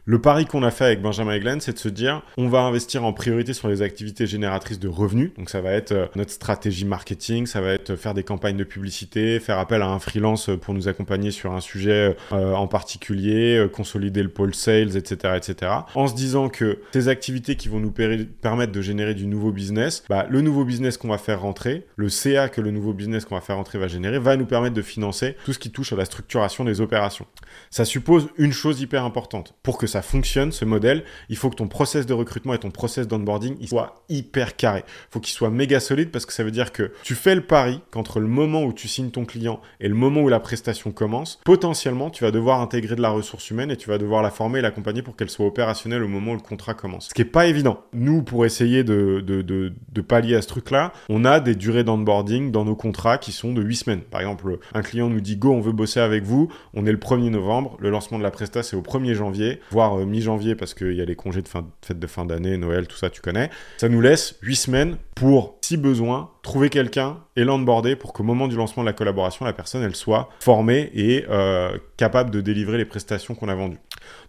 Le 0.10 0.22
pari 0.22 0.46
qu'on 0.46 0.64
a 0.64 0.72
fait 0.72 0.86
avec 0.86 1.02
Benjamin 1.02 1.34
et 1.34 1.40
Glenn, 1.42 1.60
c'est 1.60 1.74
de 1.74 1.78
se 1.78 1.90
dire, 1.90 2.22
on 2.38 2.48
va 2.48 2.62
investir 2.62 3.04
en 3.04 3.12
priorité 3.12 3.52
sur 3.52 3.68
les 3.68 3.82
activités 3.82 4.26
génératrices 4.26 4.80
de 4.80 4.88
revenus. 4.88 5.32
Donc 5.38 5.50
ça 5.50 5.60
va 5.60 5.74
être 5.74 5.92
euh, 5.92 6.06
notre 6.16 6.32
stratégie 6.32 6.86
marketing, 6.86 7.46
ça 7.46 7.60
va 7.60 7.74
être 7.74 7.98
faire 7.98 8.14
des 8.14 8.24
campagnes 8.24 8.56
de 8.56 8.64
publicité, 8.64 9.42
faire 9.42 9.60
appel 9.60 9.82
à 9.82 9.90
un 9.90 10.00
freelance 10.00 10.50
pour 10.62 10.74
nous 10.74 10.88
accompagner 10.88 11.30
sur 11.32 11.52
un 11.52 11.60
sujet 11.60 12.16
euh, 12.32 12.54
en 12.54 12.68
particulier, 12.68 13.58
euh, 13.58 13.68
consolider 13.68 14.24
le 14.24 14.30
pôle 14.30 14.56
sales, 14.56 14.96
etc., 14.96 15.34
etc. 15.36 15.74
En 15.94 16.08
se 16.08 16.16
disant 16.16 16.48
que 16.48 16.80
ces 16.94 17.10
activités 17.10 17.58
qui 17.58 17.68
vont 17.68 17.82
nous 17.82 17.92
permettre 17.92 18.72
de 18.72 18.82
générer 18.82 19.14
du 19.14 19.28
nouveau 19.28 19.52
business, 19.52 20.06
bah, 20.08 20.26
le 20.30 20.40
nouveau 20.40 20.64
business 20.64 20.96
qu'on 20.98 21.10
va 21.10 21.18
faire 21.18 21.42
rentrer, 21.42 21.86
le 21.98 22.08
CA 22.08 22.48
que 22.48 22.62
le 22.62 22.72
nouveau 22.72 22.94
business 22.94 23.26
qu'on 23.26 23.36
va 23.36 23.42
faire 23.42 23.58
rentrer 23.58 23.78
va 23.78 23.90
générer, 23.90 24.20
va 24.20 24.38
nous 24.38 24.46
permettre 24.46 24.74
de 24.74 24.82
financer 24.82 25.36
tout 25.44 25.52
ce 25.52 25.60
qui 25.60 25.70
touche 25.70 25.92
à 25.92 25.98
la 25.98 26.06
structuration 26.06 26.64
des 26.64 26.80
opérations. 26.80 27.26
Ça 27.72 27.84
suppose 27.84 28.30
une 28.38 28.54
chose 28.54 28.80
hyper 28.80 29.04
importante. 29.04 29.54
Pour 29.64 29.78
que 29.78 29.86
ça 29.86 29.97
fonctionne, 30.02 30.52
ce 30.52 30.66
modèle, 30.66 31.04
il 31.30 31.38
faut 31.38 31.50
que 31.50 31.56
ton 31.56 31.68
process 31.68 32.06
de 32.06 32.14
recrutement 32.14 32.54
et 32.54 32.58
ton 32.58 32.72
process 32.72 33.08
d'onboarding 33.08 33.56
il 33.60 33.68
soit 33.68 34.04
hyper 34.10 34.56
carré. 34.56 34.84
Il 34.88 35.12
faut 35.12 35.20
qu'il 35.20 35.34
soit 35.34 35.50
méga 35.50 35.80
solide 35.80 36.12
parce 36.12 36.26
que 36.26 36.34
ça 36.34 36.44
veut 36.44 36.52
dire 36.52 36.72
que 36.72 36.92
tu 37.04 37.16
fais 37.16 37.36
le 37.36 37.42
pari 37.42 37.82
qu'entre 37.92 38.20
le 38.20 38.28
moment 38.28 38.64
où 38.64 38.74
tu 38.74 38.88
signes 38.88 39.12
ton 39.12 39.26
client 39.26 39.62
et 39.80 39.88
le 39.88 39.96
moment 39.96 40.22
où 40.22 40.30
la 40.30 40.40
prestation 40.40 40.92
commence, 40.92 41.40
potentiellement, 41.44 42.10
tu 42.10 42.24
vas 42.24 42.32
devoir 42.32 42.62
intégrer 42.62 42.96
de 42.96 43.02
la 43.02 43.10
ressource 43.10 43.50
humaine 43.50 43.72
et 43.72 43.78
tu 43.78 43.90
vas 43.90 43.98
devoir 43.98 44.22
la 44.22 44.32
former 44.32 44.60
et 44.60 44.62
l'accompagner 44.62 45.02
pour 45.02 45.16
qu'elle 45.16 45.30
soit 45.30 45.46
opérationnelle 45.46 46.04
au 46.04 46.08
moment 46.08 46.32
où 46.32 46.36
le 46.36 46.42
contrat 46.42 46.74
commence. 46.74 47.10
Ce 47.10 47.14
qui 47.14 47.22
est 47.22 47.26
pas 47.26 47.48
évident. 47.48 47.82
Nous, 47.94 48.24
pour 48.24 48.46
essayer 48.46 48.84
de 48.84 50.02
pallier 50.08 50.36
à 50.36 50.42
ce 50.42 50.48
truc-là, 50.48 50.94
on 51.10 51.26
a 51.26 51.40
des 51.40 51.56
durées 51.56 51.84
d'onboarding 51.84 52.52
dans 52.52 52.66
nos 52.66 52.76
contrats 52.76 53.18
qui 53.18 53.32
sont 53.32 53.54
de 53.54 53.62
8 53.62 53.76
semaines. 53.76 54.02
Par 54.02 54.22
exemple, 54.22 54.60
un 54.74 54.82
client 54.82 55.10
nous 55.10 55.22
dit 55.22 55.38
go, 55.38 55.52
on 55.52 55.62
veut 55.62 55.72
bosser 55.72 56.00
avec 56.00 56.24
vous, 56.24 56.50
on 56.74 56.86
est 56.86 56.92
le 56.92 56.98
1er 56.98 57.30
novembre, 57.30 57.78
le 57.80 57.90
lancement 57.90 58.18
de 58.18 58.24
la 58.24 58.32
presta 58.32 58.64
c'est 58.64 58.76
au 58.76 58.82
1er 58.82 59.14
janvier, 59.14 59.60
voire 59.72 59.87
euh, 59.96 60.06
mi-janvier 60.06 60.56
parce 60.56 60.74
qu'il 60.74 60.94
y 60.94 61.02
a 61.02 61.06
les 61.06 61.16
congés 61.16 61.42
de 61.42 61.48
fin, 61.48 61.66
fête 61.82 62.00
de 62.00 62.08
fin 62.08 62.26
d'année, 62.26 62.58
Noël, 62.58 62.88
tout 62.88 62.98
ça 62.98 63.10
tu 63.10 63.22
connais. 63.22 63.50
Ça 63.78 63.90
nous 63.90 64.02
laisse 64.02 64.36
8 64.42 64.56
semaines 64.56 64.98
pour, 65.16 65.58
si 65.62 65.78
besoin, 65.78 66.32
trouver 66.44 66.70
quelqu'un 66.70 67.18
et 67.36 67.44
l'onboarder 67.44 67.96
pour 67.96 68.14
qu'au 68.14 68.24
moment 68.24 68.48
du 68.48 68.56
lancement 68.56 68.84
de 68.84 68.88
la 68.88 68.94
collaboration, 68.94 69.46
la 69.46 69.54
personne 69.54 69.84
elle 69.84 69.96
soit 69.96 70.30
formée 70.40 70.92
et 70.94 71.26
euh, 71.30 71.78
capable 71.98 72.32
de 72.32 72.42
délivrer 72.42 72.78
les 72.78 72.86
prestations 72.86 73.36
qu'on 73.36 73.50
a 73.50 73.56
vendues. 73.56 73.80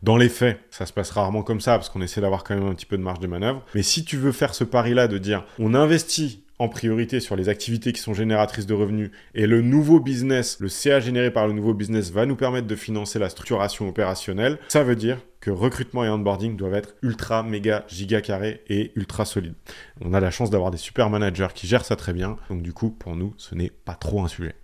Dans 0.03 0.17
les 0.17 0.29
faits, 0.29 0.61
ça 0.71 0.87
se 0.87 0.93
passe 0.93 1.11
rarement 1.11 1.43
comme 1.43 1.61
ça 1.61 1.73
parce 1.73 1.89
qu'on 1.89 2.03
essaie 2.03 2.21
d'avoir 2.21 2.45
quand 2.45 2.55
même 2.55 2.67
un 2.67 2.75
petit 2.75 2.87
peu 2.87 2.97
de 2.97 3.03
marge 3.03 3.21
de 3.21 3.27
manœuvre. 3.27 3.63
Mais 3.75 3.83
si 3.83 4.05
tu 4.05 4.17
veux 4.17 4.33
faire 4.33 4.55
ce 4.55 4.65
pari-là 4.65 5.09
de 5.09 5.19
dire 5.19 5.45
on 5.59 5.75
investit 5.75 6.43
en 6.59 6.69
priorité 6.69 7.21
sur 7.21 7.37
les 7.37 7.49
activités 7.49 7.93
qui 7.93 8.01
sont 8.01 8.15
génératrices 8.15 8.67
de 8.67 8.75
revenus 8.75 9.11
et 9.35 9.47
le 9.47 9.63
nouveau 9.63 10.01
business, 10.01 10.59
le 10.61 10.69
CA 10.69 11.01
généré 11.01 11.31
par 11.31 11.47
le 11.47 11.53
nouveau 11.53 11.75
business 11.75 12.11
va 12.11 12.27
nous 12.27 12.37
permettre 12.37 12.67
de 12.67 12.77
financer 12.77 13.19
la 13.19 13.29
structuration 13.29 13.89
opérationnelle, 13.89 14.59
ça 14.69 14.83
veut 14.83 14.97
dire 14.97 15.19
que 15.41 15.51
recrutement 15.51 16.05
et 16.05 16.09
onboarding 16.09 16.57
doivent 16.57 16.75
être 16.75 16.95
ultra, 17.03 17.43
méga, 17.45 17.85
giga 17.89 18.21
carré 18.21 18.63
et 18.69 18.91
ultra 18.97 19.25
solides. 19.25 19.55
On 20.01 20.13
a 20.13 20.21
la 20.21 20.33
chance 20.33 20.51
d'avoir 20.51 20.73
des 20.73 20.79
super 20.79 21.11
managers 21.11 21.49
qui 21.55 21.69
gèrent 21.69 21.85
ça 21.85 21.95
très 21.95 22.13
bien, 22.13 22.37
donc 22.51 22.63
du 22.63 22.73
coup, 22.73 22.91
pour 22.91 23.15
nous, 23.15 23.35
ce 23.37 23.55
n'est 23.55 23.71
pas 23.71 23.95
trop 23.95 24.23
un 24.23 24.29
sujet. 24.29 24.55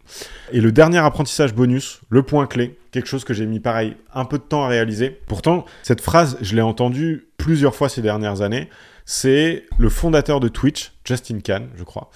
Et 0.52 0.60
le 0.60 0.72
dernier 0.72 0.98
apprentissage 0.98 1.54
bonus, 1.54 2.00
le 2.08 2.24
point 2.24 2.46
clé, 2.46 2.76
quelque 2.90 3.06
chose 3.06 3.24
que 3.24 3.34
j'ai 3.34 3.46
mis 3.46 3.60
pareil 3.60 3.96
un 4.12 4.24
peu 4.24 4.38
de 4.38 4.42
temps 4.42 4.64
à 4.64 4.68
réaliser. 4.68 5.10
Pourtant, 5.10 5.64
cette 5.82 6.00
phrase, 6.00 6.38
je 6.40 6.56
l'ai 6.56 6.62
entendue 6.62 7.28
plusieurs 7.36 7.74
fois 7.74 7.88
ces 7.88 8.02
dernières 8.02 8.40
années 8.40 8.68
c'est 9.04 9.64
le 9.78 9.88
fondateur 9.88 10.40
de 10.40 10.49
Twitch, 10.49 10.92
Justin 11.04 11.40
Khan, 11.40 11.66
je 11.76 11.84
crois, 11.84 12.11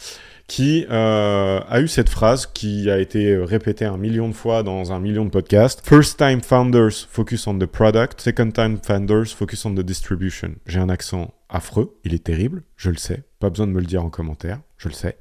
qui 0.46 0.86
euh, 0.90 1.60
a 1.68 1.80
eu 1.80 1.88
cette 1.88 2.08
phrase 2.08 2.46
qui 2.46 2.90
a 2.90 2.98
été 2.98 3.36
répétée 3.36 3.84
un 3.84 3.98
million 3.98 4.28
de 4.28 4.34
fois 4.34 4.62
dans 4.62 4.92
un 4.92 4.98
million 4.98 5.24
de 5.24 5.30
podcasts. 5.30 5.86
First 5.86 6.18
time 6.18 6.40
founders 6.40 7.06
focus 7.10 7.46
on 7.46 7.58
the 7.58 7.66
product, 7.66 8.20
second 8.20 8.52
time 8.52 8.78
founders 8.82 9.26
focus 9.26 9.64
on 9.66 9.74
the 9.74 9.80
distribution. 9.80 10.54
J'ai 10.66 10.80
un 10.80 10.88
accent 10.88 11.34
affreux, 11.50 11.98
il 12.04 12.14
est 12.14 12.24
terrible, 12.24 12.62
je 12.76 12.90
le 12.90 12.96
sais, 12.96 13.24
pas 13.38 13.50
besoin 13.50 13.66
de 13.66 13.72
me 13.72 13.80
le 13.80 13.86
dire 13.86 14.02
en 14.02 14.10
commentaire, 14.10 14.60
je 14.78 14.88
le 14.88 14.94
sais. 14.94 15.18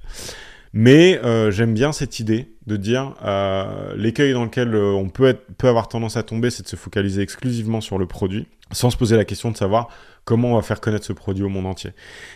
Mais 0.74 1.20
euh, 1.24 1.52
j'aime 1.52 1.74
bien 1.74 1.92
cette 1.92 2.20
idée 2.20 2.57
de 2.68 2.76
dire 2.76 3.16
euh, 3.26 3.96
l'écueil 3.96 4.34
dans 4.34 4.44
lequel 4.44 4.76
euh, 4.76 4.92
on 4.92 5.08
peut, 5.08 5.28
être, 5.28 5.42
peut 5.58 5.70
avoir 5.70 5.88
tendance 5.88 6.18
à 6.18 6.24
tomber, 6.24 6.50
c'est 6.50 6.64
de 6.64 6.68
se 6.68 6.76
focaliser 6.76 7.22
exclusivement 7.22 7.80
sur 7.80 7.98
le 7.98 8.06
produit, 8.06 8.46
sans 8.72 8.90
se 8.90 8.98
poser 8.98 9.16
la 9.16 9.24
question 9.24 9.52
de 9.52 9.58
savoir 9.58 9.88
comment 10.26 10.52
on 10.52 10.56
va 10.56 10.62
faire 10.62 10.82
connaître 10.82 11.06
ce 11.06 11.14
produit 11.14 11.46
au 11.46 11.48
monde 11.48 11.66
entier. 11.66 11.92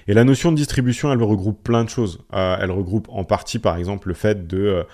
Et 0.08 0.14
la 0.14 0.24
notion 0.24 0.54
de 0.54 0.56
distribution, 0.56 1.12
elle 1.12 1.22
regroupe 1.22 1.62
plein 1.62 1.84
de 1.84 1.90
choses. 1.90 2.20
Euh, 2.34 2.56
elle 2.62 2.72
regroupe 2.72 3.10
en 3.12 3.26
partie, 3.26 3.60
par 3.60 3.76
exemple, 3.76 4.08
le 4.08 4.14
fait 4.14 4.48
de 4.48 4.86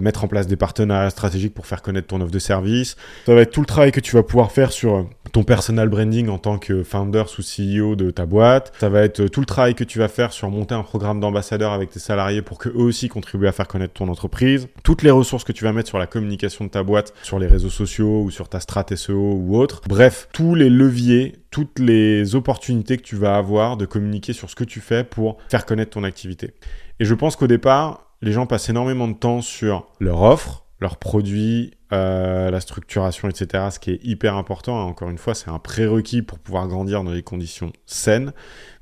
mettre 0.00 0.24
en 0.24 0.28
place 0.28 0.46
des 0.46 0.56
partenariats 0.56 1.10
stratégiques 1.10 1.52
pour 1.52 1.66
faire 1.66 1.82
connaître 1.82 2.06
ton 2.06 2.22
offre 2.22 2.32
de 2.32 2.38
service. 2.38 2.96
Ça 3.26 3.34
va 3.34 3.42
être 3.42 3.50
tout 3.50 3.60
le 3.60 3.66
travail 3.66 3.92
que 3.92 4.00
tu 4.00 4.16
vas 4.16 4.22
pouvoir 4.22 4.52
faire 4.52 4.72
sur 4.72 5.06
ton 5.32 5.42
personal 5.42 5.90
branding 5.90 6.30
en 6.30 6.38
tant 6.38 6.56
que 6.56 6.82
founder 6.82 7.24
ou 7.38 7.42
CEO 7.42 7.94
de 7.94 8.10
ta 8.10 8.24
boîte. 8.24 8.72
Ça 8.80 8.88
va 8.88 9.02
être 9.02 9.26
tout 9.26 9.40
le 9.40 9.46
travail 9.46 9.74
que 9.74 9.84
tu 9.84 9.98
vas 9.98 10.08
faire 10.08 10.32
sur 10.32 10.48
monter 10.48 10.74
un 10.74 10.82
programme 10.82 11.20
d'ambassadeur 11.20 11.72
avec 11.72 11.90
tes 11.90 11.98
salariés 11.98 12.40
pour 12.40 12.56
que 12.56 12.70
eux 12.70 12.84
aussi 12.84 13.08
contribuent 13.08 13.48
à 13.48 13.52
faire 13.52 13.68
connaître 13.68 13.92
ton 13.92 14.08
entreprise. 14.08 14.68
Toutes 14.86 15.02
les 15.02 15.10
ressources 15.10 15.42
que 15.42 15.50
tu 15.50 15.64
vas 15.64 15.72
mettre 15.72 15.88
sur 15.88 15.98
la 15.98 16.06
communication 16.06 16.64
de 16.64 16.70
ta 16.70 16.84
boîte, 16.84 17.12
sur 17.24 17.40
les 17.40 17.48
réseaux 17.48 17.70
sociaux 17.70 18.22
ou 18.22 18.30
sur 18.30 18.48
ta 18.48 18.60
strat 18.60 18.86
SEO 18.94 19.32
ou 19.34 19.56
autre. 19.56 19.82
Bref, 19.88 20.28
tous 20.32 20.54
les 20.54 20.70
leviers 20.70 21.40
toutes 21.50 21.80
les 21.80 22.36
opportunités 22.36 22.96
que 22.96 23.02
tu 23.02 23.16
vas 23.16 23.36
avoir 23.36 23.76
de 23.76 23.84
communiquer 23.84 24.32
sur 24.32 24.48
ce 24.48 24.54
que 24.54 24.62
tu 24.62 24.80
fais 24.80 25.02
pour 25.02 25.38
faire 25.48 25.66
connaître 25.66 25.90
ton 25.90 26.04
activité. 26.04 26.54
Et 27.00 27.04
je 27.04 27.14
pense 27.14 27.34
qu'au 27.34 27.48
départ, 27.48 28.12
les 28.22 28.30
gens 28.30 28.46
passent 28.46 28.68
énormément 28.68 29.08
de 29.08 29.14
temps 29.14 29.40
sur 29.40 29.88
leur 29.98 30.22
offre, 30.22 30.66
leurs 30.78 30.98
produits, 30.98 31.72
euh, 31.92 32.50
la 32.50 32.60
structuration, 32.60 33.28
etc. 33.28 33.64
Ce 33.72 33.80
qui 33.80 33.90
est 33.90 34.04
hyper 34.04 34.36
important. 34.36 34.86
Encore 34.86 35.10
une 35.10 35.18
fois, 35.18 35.34
c'est 35.34 35.50
un 35.50 35.58
prérequis 35.58 36.22
pour 36.22 36.38
pouvoir 36.38 36.68
grandir 36.68 37.02
dans 37.02 37.12
des 37.12 37.22
conditions 37.22 37.72
saines. 37.86 38.32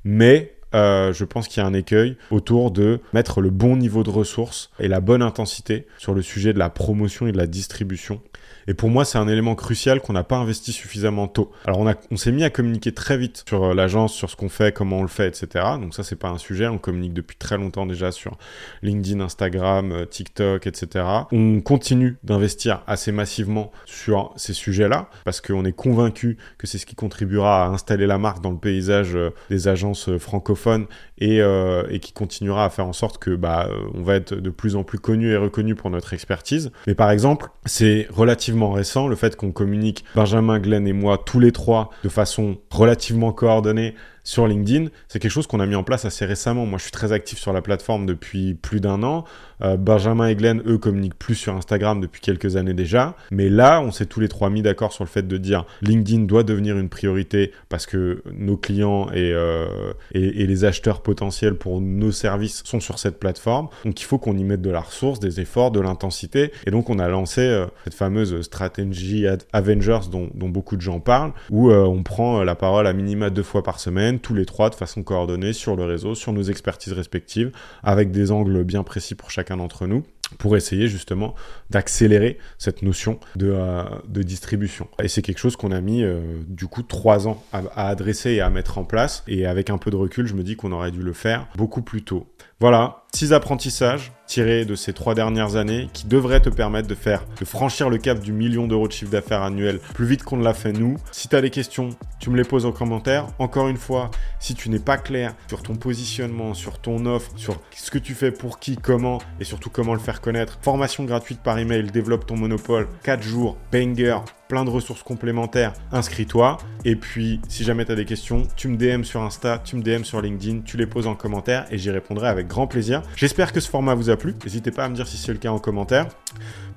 Mais 0.03 0.54
euh, 0.75 1.13
je 1.13 1.23
pense 1.23 1.47
qu'il 1.47 1.61
y 1.61 1.65
a 1.65 1.67
un 1.67 1.73
écueil 1.73 2.17
autour 2.31 2.69
de 2.69 2.99
mettre 3.13 3.41
le 3.41 3.49
bon 3.49 3.77
niveau 3.77 4.03
de 4.03 4.09
ressources 4.09 4.69
et 4.79 4.87
la 4.87 4.99
bonne 4.99 5.21
intensité 5.21 5.87
sur 5.97 6.13
le 6.13 6.21
sujet 6.21 6.53
de 6.53 6.59
la 6.59 6.69
promotion 6.69 7.27
et 7.27 7.31
de 7.31 7.37
la 7.37 7.47
distribution 7.47 8.21
et 8.67 8.73
pour 8.73 8.89
moi, 8.89 9.05
c'est 9.05 9.17
un 9.17 9.27
élément 9.27 9.55
crucial 9.55 10.01
qu'on 10.01 10.13
n'a 10.13 10.23
pas 10.23 10.37
investi 10.37 10.71
suffisamment 10.71 11.27
tôt. 11.27 11.51
Alors, 11.65 11.79
on, 11.79 11.93
on 12.11 12.17
s'est 12.17 12.31
mis 12.31 12.43
à 12.43 12.49
communiquer 12.49 12.91
très 12.91 13.17
vite 13.17 13.43
sur 13.47 13.63
euh, 13.63 13.73
l'agence, 13.73 14.13
sur 14.13 14.29
ce 14.29 14.35
qu'on 14.35 14.49
fait, 14.49 14.73
comment 14.73 14.99
on 14.99 15.01
le 15.01 15.07
fait, 15.07 15.27
etc. 15.27 15.65
Donc 15.79 15.93
ça, 15.93 16.03
c'est 16.03 16.15
pas 16.15 16.29
un 16.29 16.37
sujet. 16.37 16.67
On 16.67 16.77
communique 16.77 17.13
depuis 17.13 17.37
très 17.37 17.57
longtemps 17.57 17.85
déjà 17.85 18.11
sur 18.11 18.37
LinkedIn, 18.81 19.19
Instagram, 19.19 19.91
euh, 19.91 20.05
TikTok, 20.05 20.65
etc. 20.67 21.05
On 21.31 21.61
continue 21.61 22.17
d'investir 22.23 22.81
assez 22.87 23.11
massivement 23.11 23.71
sur 23.85 24.33
ces 24.35 24.53
sujets-là 24.53 25.09
parce 25.25 25.41
qu'on 25.41 25.65
est 25.65 25.73
convaincu 25.73 26.37
que 26.57 26.67
c'est 26.67 26.77
ce 26.77 26.85
qui 26.85 26.95
contribuera 26.95 27.65
à 27.65 27.67
installer 27.69 28.07
la 28.07 28.17
marque 28.17 28.41
dans 28.41 28.51
le 28.51 28.57
paysage 28.57 29.15
euh, 29.15 29.29
des 29.49 29.67
agences 29.67 30.09
francophones 30.17 30.85
et, 31.17 31.37
et 31.37 31.99
qui 31.99 32.11
continuera 32.11 32.65
à 32.65 32.69
faire 32.69 32.87
en 32.87 32.93
sorte 32.93 33.17
que 33.19 33.35
bah, 33.35 33.69
on 33.93 34.01
va 34.01 34.15
être 34.15 34.33
de 34.33 34.49
plus 34.49 34.75
en 34.75 34.83
plus 34.83 34.99
connu 34.99 35.31
et 35.31 35.37
reconnu 35.37 35.75
pour 35.75 35.89
notre 35.89 36.13
expertise. 36.13 36.71
Mais 36.87 36.95
par 36.95 37.11
exemple, 37.11 37.49
c'est 37.65 38.07
relativement 38.11 38.54
récent, 38.63 39.07
le 39.07 39.15
fait 39.15 39.35
qu'on 39.35 39.51
communique 39.51 40.05
Benjamin, 40.15 40.59
Glenn 40.59 40.87
et 40.87 40.93
moi 40.93 41.17
tous 41.23 41.39
les 41.39 41.51
trois 41.51 41.89
de 42.03 42.09
façon 42.09 42.57
relativement 42.69 43.31
coordonnée 43.31 43.95
sur 44.25 44.47
LinkedIn, 44.47 44.87
c'est 45.07 45.19
quelque 45.19 45.31
chose 45.31 45.45
qu'on 45.45 45.59
a 45.59 45.67
mis 45.67 45.75
en 45.75 45.83
place 45.83 46.03
assez 46.03 46.25
récemment. 46.25 46.65
Moi, 46.65 46.79
je 46.79 46.83
suis 46.83 46.91
très 46.91 47.11
actif 47.11 47.37
sur 47.37 47.53
la 47.53 47.61
plateforme 47.61 48.07
depuis 48.07 48.55
plus 48.55 48.81
d'un 48.81 49.03
an. 49.03 49.23
Euh, 49.61 49.77
Benjamin 49.77 50.27
et 50.27 50.35
Glenn, 50.35 50.63
eux, 50.65 50.79
communiquent 50.79 51.17
plus 51.17 51.35
sur 51.35 51.55
Instagram 51.55 52.01
depuis 52.01 52.21
quelques 52.21 52.55
années 52.55 52.73
déjà. 52.73 53.15
Mais 53.29 53.49
là, 53.49 53.81
on 53.81 53.91
s'est 53.91 54.07
tous 54.07 54.19
les 54.19 54.27
trois 54.27 54.49
mis 54.49 54.63
d'accord 54.63 54.91
sur 54.91 55.03
le 55.03 55.09
fait 55.09 55.27
de 55.27 55.37
dire 55.37 55.65
LinkedIn 55.83 56.23
doit 56.23 56.41
devenir 56.41 56.75
une 56.77 56.89
priorité 56.89 57.51
parce 57.69 57.85
que 57.85 58.23
nos 58.33 58.57
clients 58.57 59.09
et, 59.11 59.31
euh, 59.31 59.93
les 60.11 60.65
acheteurs 60.65 61.01
potentiels 61.01 61.55
pour 61.55 61.79
nos 61.79 62.11
services 62.11 62.63
sont 62.65 62.79
sur 62.79 62.97
cette 62.97 63.19
plateforme. 63.19 63.67
Donc, 63.85 64.01
il 64.01 64.05
faut 64.05 64.17
qu'on 64.17 64.35
y 64.35 64.43
mette 64.43 64.61
de 64.61 64.71
la 64.71 64.81
ressource, 64.81 65.19
des 65.19 65.39
efforts, 65.39 65.69
de 65.69 65.79
l'intensité. 65.79 66.51
Et 66.65 66.71
donc, 66.71 66.89
on 66.89 66.97
a 66.97 67.07
lancé 67.07 67.41
euh, 67.41 67.67
cette 67.83 67.93
fameuse 67.93 68.41
stratégie 68.41 69.27
Avengers 69.53 70.09
dont, 70.11 70.29
dont, 70.33 70.49
beaucoup 70.49 70.77
de 70.77 70.81
gens 70.81 70.99
parlent, 70.99 71.33
où 71.51 71.71
on 71.71 72.01
prend 72.01 72.43
la 72.43 72.55
parole 72.55 72.87
à 72.87 72.93
minima 72.93 73.29
deux 73.29 73.43
fois 73.43 73.61
par 73.61 73.79
semaine 73.79 74.14
tous 74.19 74.33
les 74.33 74.45
trois 74.45 74.69
de 74.69 74.75
façon 74.75 75.03
coordonnée 75.03 75.53
sur 75.53 75.75
le 75.75 75.85
réseau, 75.85 76.15
sur 76.15 76.33
nos 76.33 76.43
expertises 76.43 76.93
respectives, 76.93 77.51
avec 77.83 78.11
des 78.11 78.31
angles 78.31 78.63
bien 78.63 78.83
précis 78.83 79.15
pour 79.15 79.31
chacun 79.31 79.57
d'entre 79.57 79.87
nous 79.87 80.03
pour 80.39 80.57
essayer 80.57 80.87
justement 80.87 81.35
d'accélérer 81.69 82.37
cette 82.57 82.81
notion 82.81 83.19
de, 83.35 83.53
euh, 83.55 83.83
distribution. 84.07 84.87
Et 85.01 85.07
c'est 85.07 85.21
quelque 85.21 85.37
chose 85.37 85.55
qu'on 85.55 85.71
a 85.71 85.81
mis 85.81 86.03
euh, 86.03 86.19
du 86.47 86.67
coup 86.67 86.83
trois 86.83 87.27
ans 87.27 87.43
à, 87.53 87.87
adresser 87.87 88.31
et 88.31 88.41
à 88.41 88.49
mettre 88.49 88.77
en 88.77 88.83
place. 88.83 89.23
Et 89.27 89.45
avec 89.45 89.69
un 89.69 89.77
peu 89.77 89.91
de 89.91 89.95
recul, 89.95 90.25
je 90.25 90.33
me 90.33 90.43
dis 90.43 90.55
qu'on 90.55 90.71
aurait 90.71 90.91
dû 90.91 91.01
le 91.01 91.13
faire 91.13 91.47
beaucoup 91.55 91.81
plus 91.81 92.03
tôt. 92.03 92.27
Voilà, 92.61 93.03
six 93.13 93.33
apprentissages 93.33 94.13
tirés 94.27 94.63
de 94.63 94.75
ces 94.75 94.93
trois 94.93 95.13
dernières 95.13 95.57
années 95.57 95.89
qui 95.91 96.07
devraient 96.07 96.39
te 96.39 96.49
permettre 96.49 96.87
de 96.87 96.95
faire, 96.95 97.25
de 97.37 97.43
franchir 97.43 97.89
le 97.89 97.97
cap 97.97 98.19
du 98.19 98.31
million 98.31 98.65
d'euros 98.65 98.87
de 98.87 98.93
chiffre 98.93 99.11
d'affaires 99.11 99.41
annuel 99.41 99.79
plus 99.93 100.05
vite 100.05 100.23
qu'on 100.23 100.37
ne 100.37 100.43
l'a 100.43 100.53
fait 100.53 100.71
nous. 100.71 100.95
Si 101.11 101.27
tu 101.27 101.35
as 101.35 101.41
des 101.41 101.49
questions, 101.49 101.89
tu 102.17 102.29
me 102.29 102.37
les 102.37 102.45
poses 102.45 102.65
en 102.65 102.71
commentaire. 102.71 103.27
Encore 103.39 103.67
une 103.67 103.75
fois, 103.75 104.09
si 104.39 104.55
tu 104.55 104.69
n'es 104.69 104.79
pas 104.79 104.95
clair 104.95 105.35
sur 105.49 105.63
ton 105.63 105.75
positionnement, 105.75 106.53
sur 106.53 106.79
ton 106.79 107.05
offre, 107.05 107.29
sur 107.35 107.57
ce 107.75 107.91
que 107.91 107.97
tu 107.97 108.13
fais 108.13 108.31
pour 108.31 108.57
qui, 108.57 108.77
comment 108.77 109.19
et 109.41 109.43
surtout 109.43 109.69
comment 109.69 109.93
le 109.93 109.99
faire 109.99 110.21
connaître, 110.21 110.57
formation 110.61 111.03
gratuite 111.03 111.41
par 111.43 111.59
email, 111.59 111.91
développe 111.91 112.25
ton 112.25 112.37
monopole, 112.37 112.87
4 113.03 113.21
jours, 113.21 113.57
banger, 113.73 114.19
plein 114.47 114.65
de 114.65 114.69
ressources 114.69 115.03
complémentaires, 115.03 115.73
inscris-toi. 115.91 116.57
Et 116.83 116.95
puis, 116.95 117.39
si 117.47 117.63
jamais 117.63 117.85
tu 117.85 117.91
as 117.91 117.95
des 117.95 118.05
questions, 118.05 118.43
tu 118.55 118.67
me 118.67 118.77
DM 118.77 119.03
sur 119.03 119.21
Insta, 119.21 119.61
tu 119.63 119.75
me 119.75 119.81
DM 119.81 120.03
sur 120.03 120.21
LinkedIn, 120.21 120.61
tu 120.61 120.77
les 120.77 120.85
poses 120.85 121.07
en 121.07 121.15
commentaire 121.15 121.65
et 121.71 121.77
j'y 121.77 121.89
répondrai 121.89 122.27
avec 122.27 122.47
grand 122.47 122.67
plaisir. 122.67 123.01
J'espère 123.15 123.51
que 123.51 123.59
ce 123.59 123.69
format 123.69 123.95
vous 123.95 124.09
a 124.09 124.17
plu. 124.17 124.35
N'hésitez 124.43 124.71
pas 124.71 124.85
à 124.85 124.89
me 124.89 124.95
dire 124.95 125.07
si 125.07 125.17
c'est 125.17 125.33
le 125.33 125.39
cas 125.39 125.49
en 125.49 125.59
commentaire. 125.59 126.07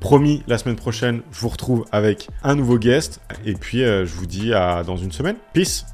Promis, 0.01 0.43
la 0.47 0.59
semaine 0.59 0.77
prochaine, 0.77 1.23
je 1.33 1.41
vous 1.41 1.49
retrouve 1.49 1.85
avec 1.93 2.29
un 2.43 2.55
nouveau 2.55 2.79
guest. 2.79 3.21
Et 3.45 3.55
puis, 3.55 3.83
euh, 3.83 4.07
je 4.07 4.15
vous 4.15 4.27
dis 4.27 4.55
à 4.55 4.83
dans 4.85 4.97
une 4.97 5.13
semaine. 5.13 5.37
Peace 5.53 5.85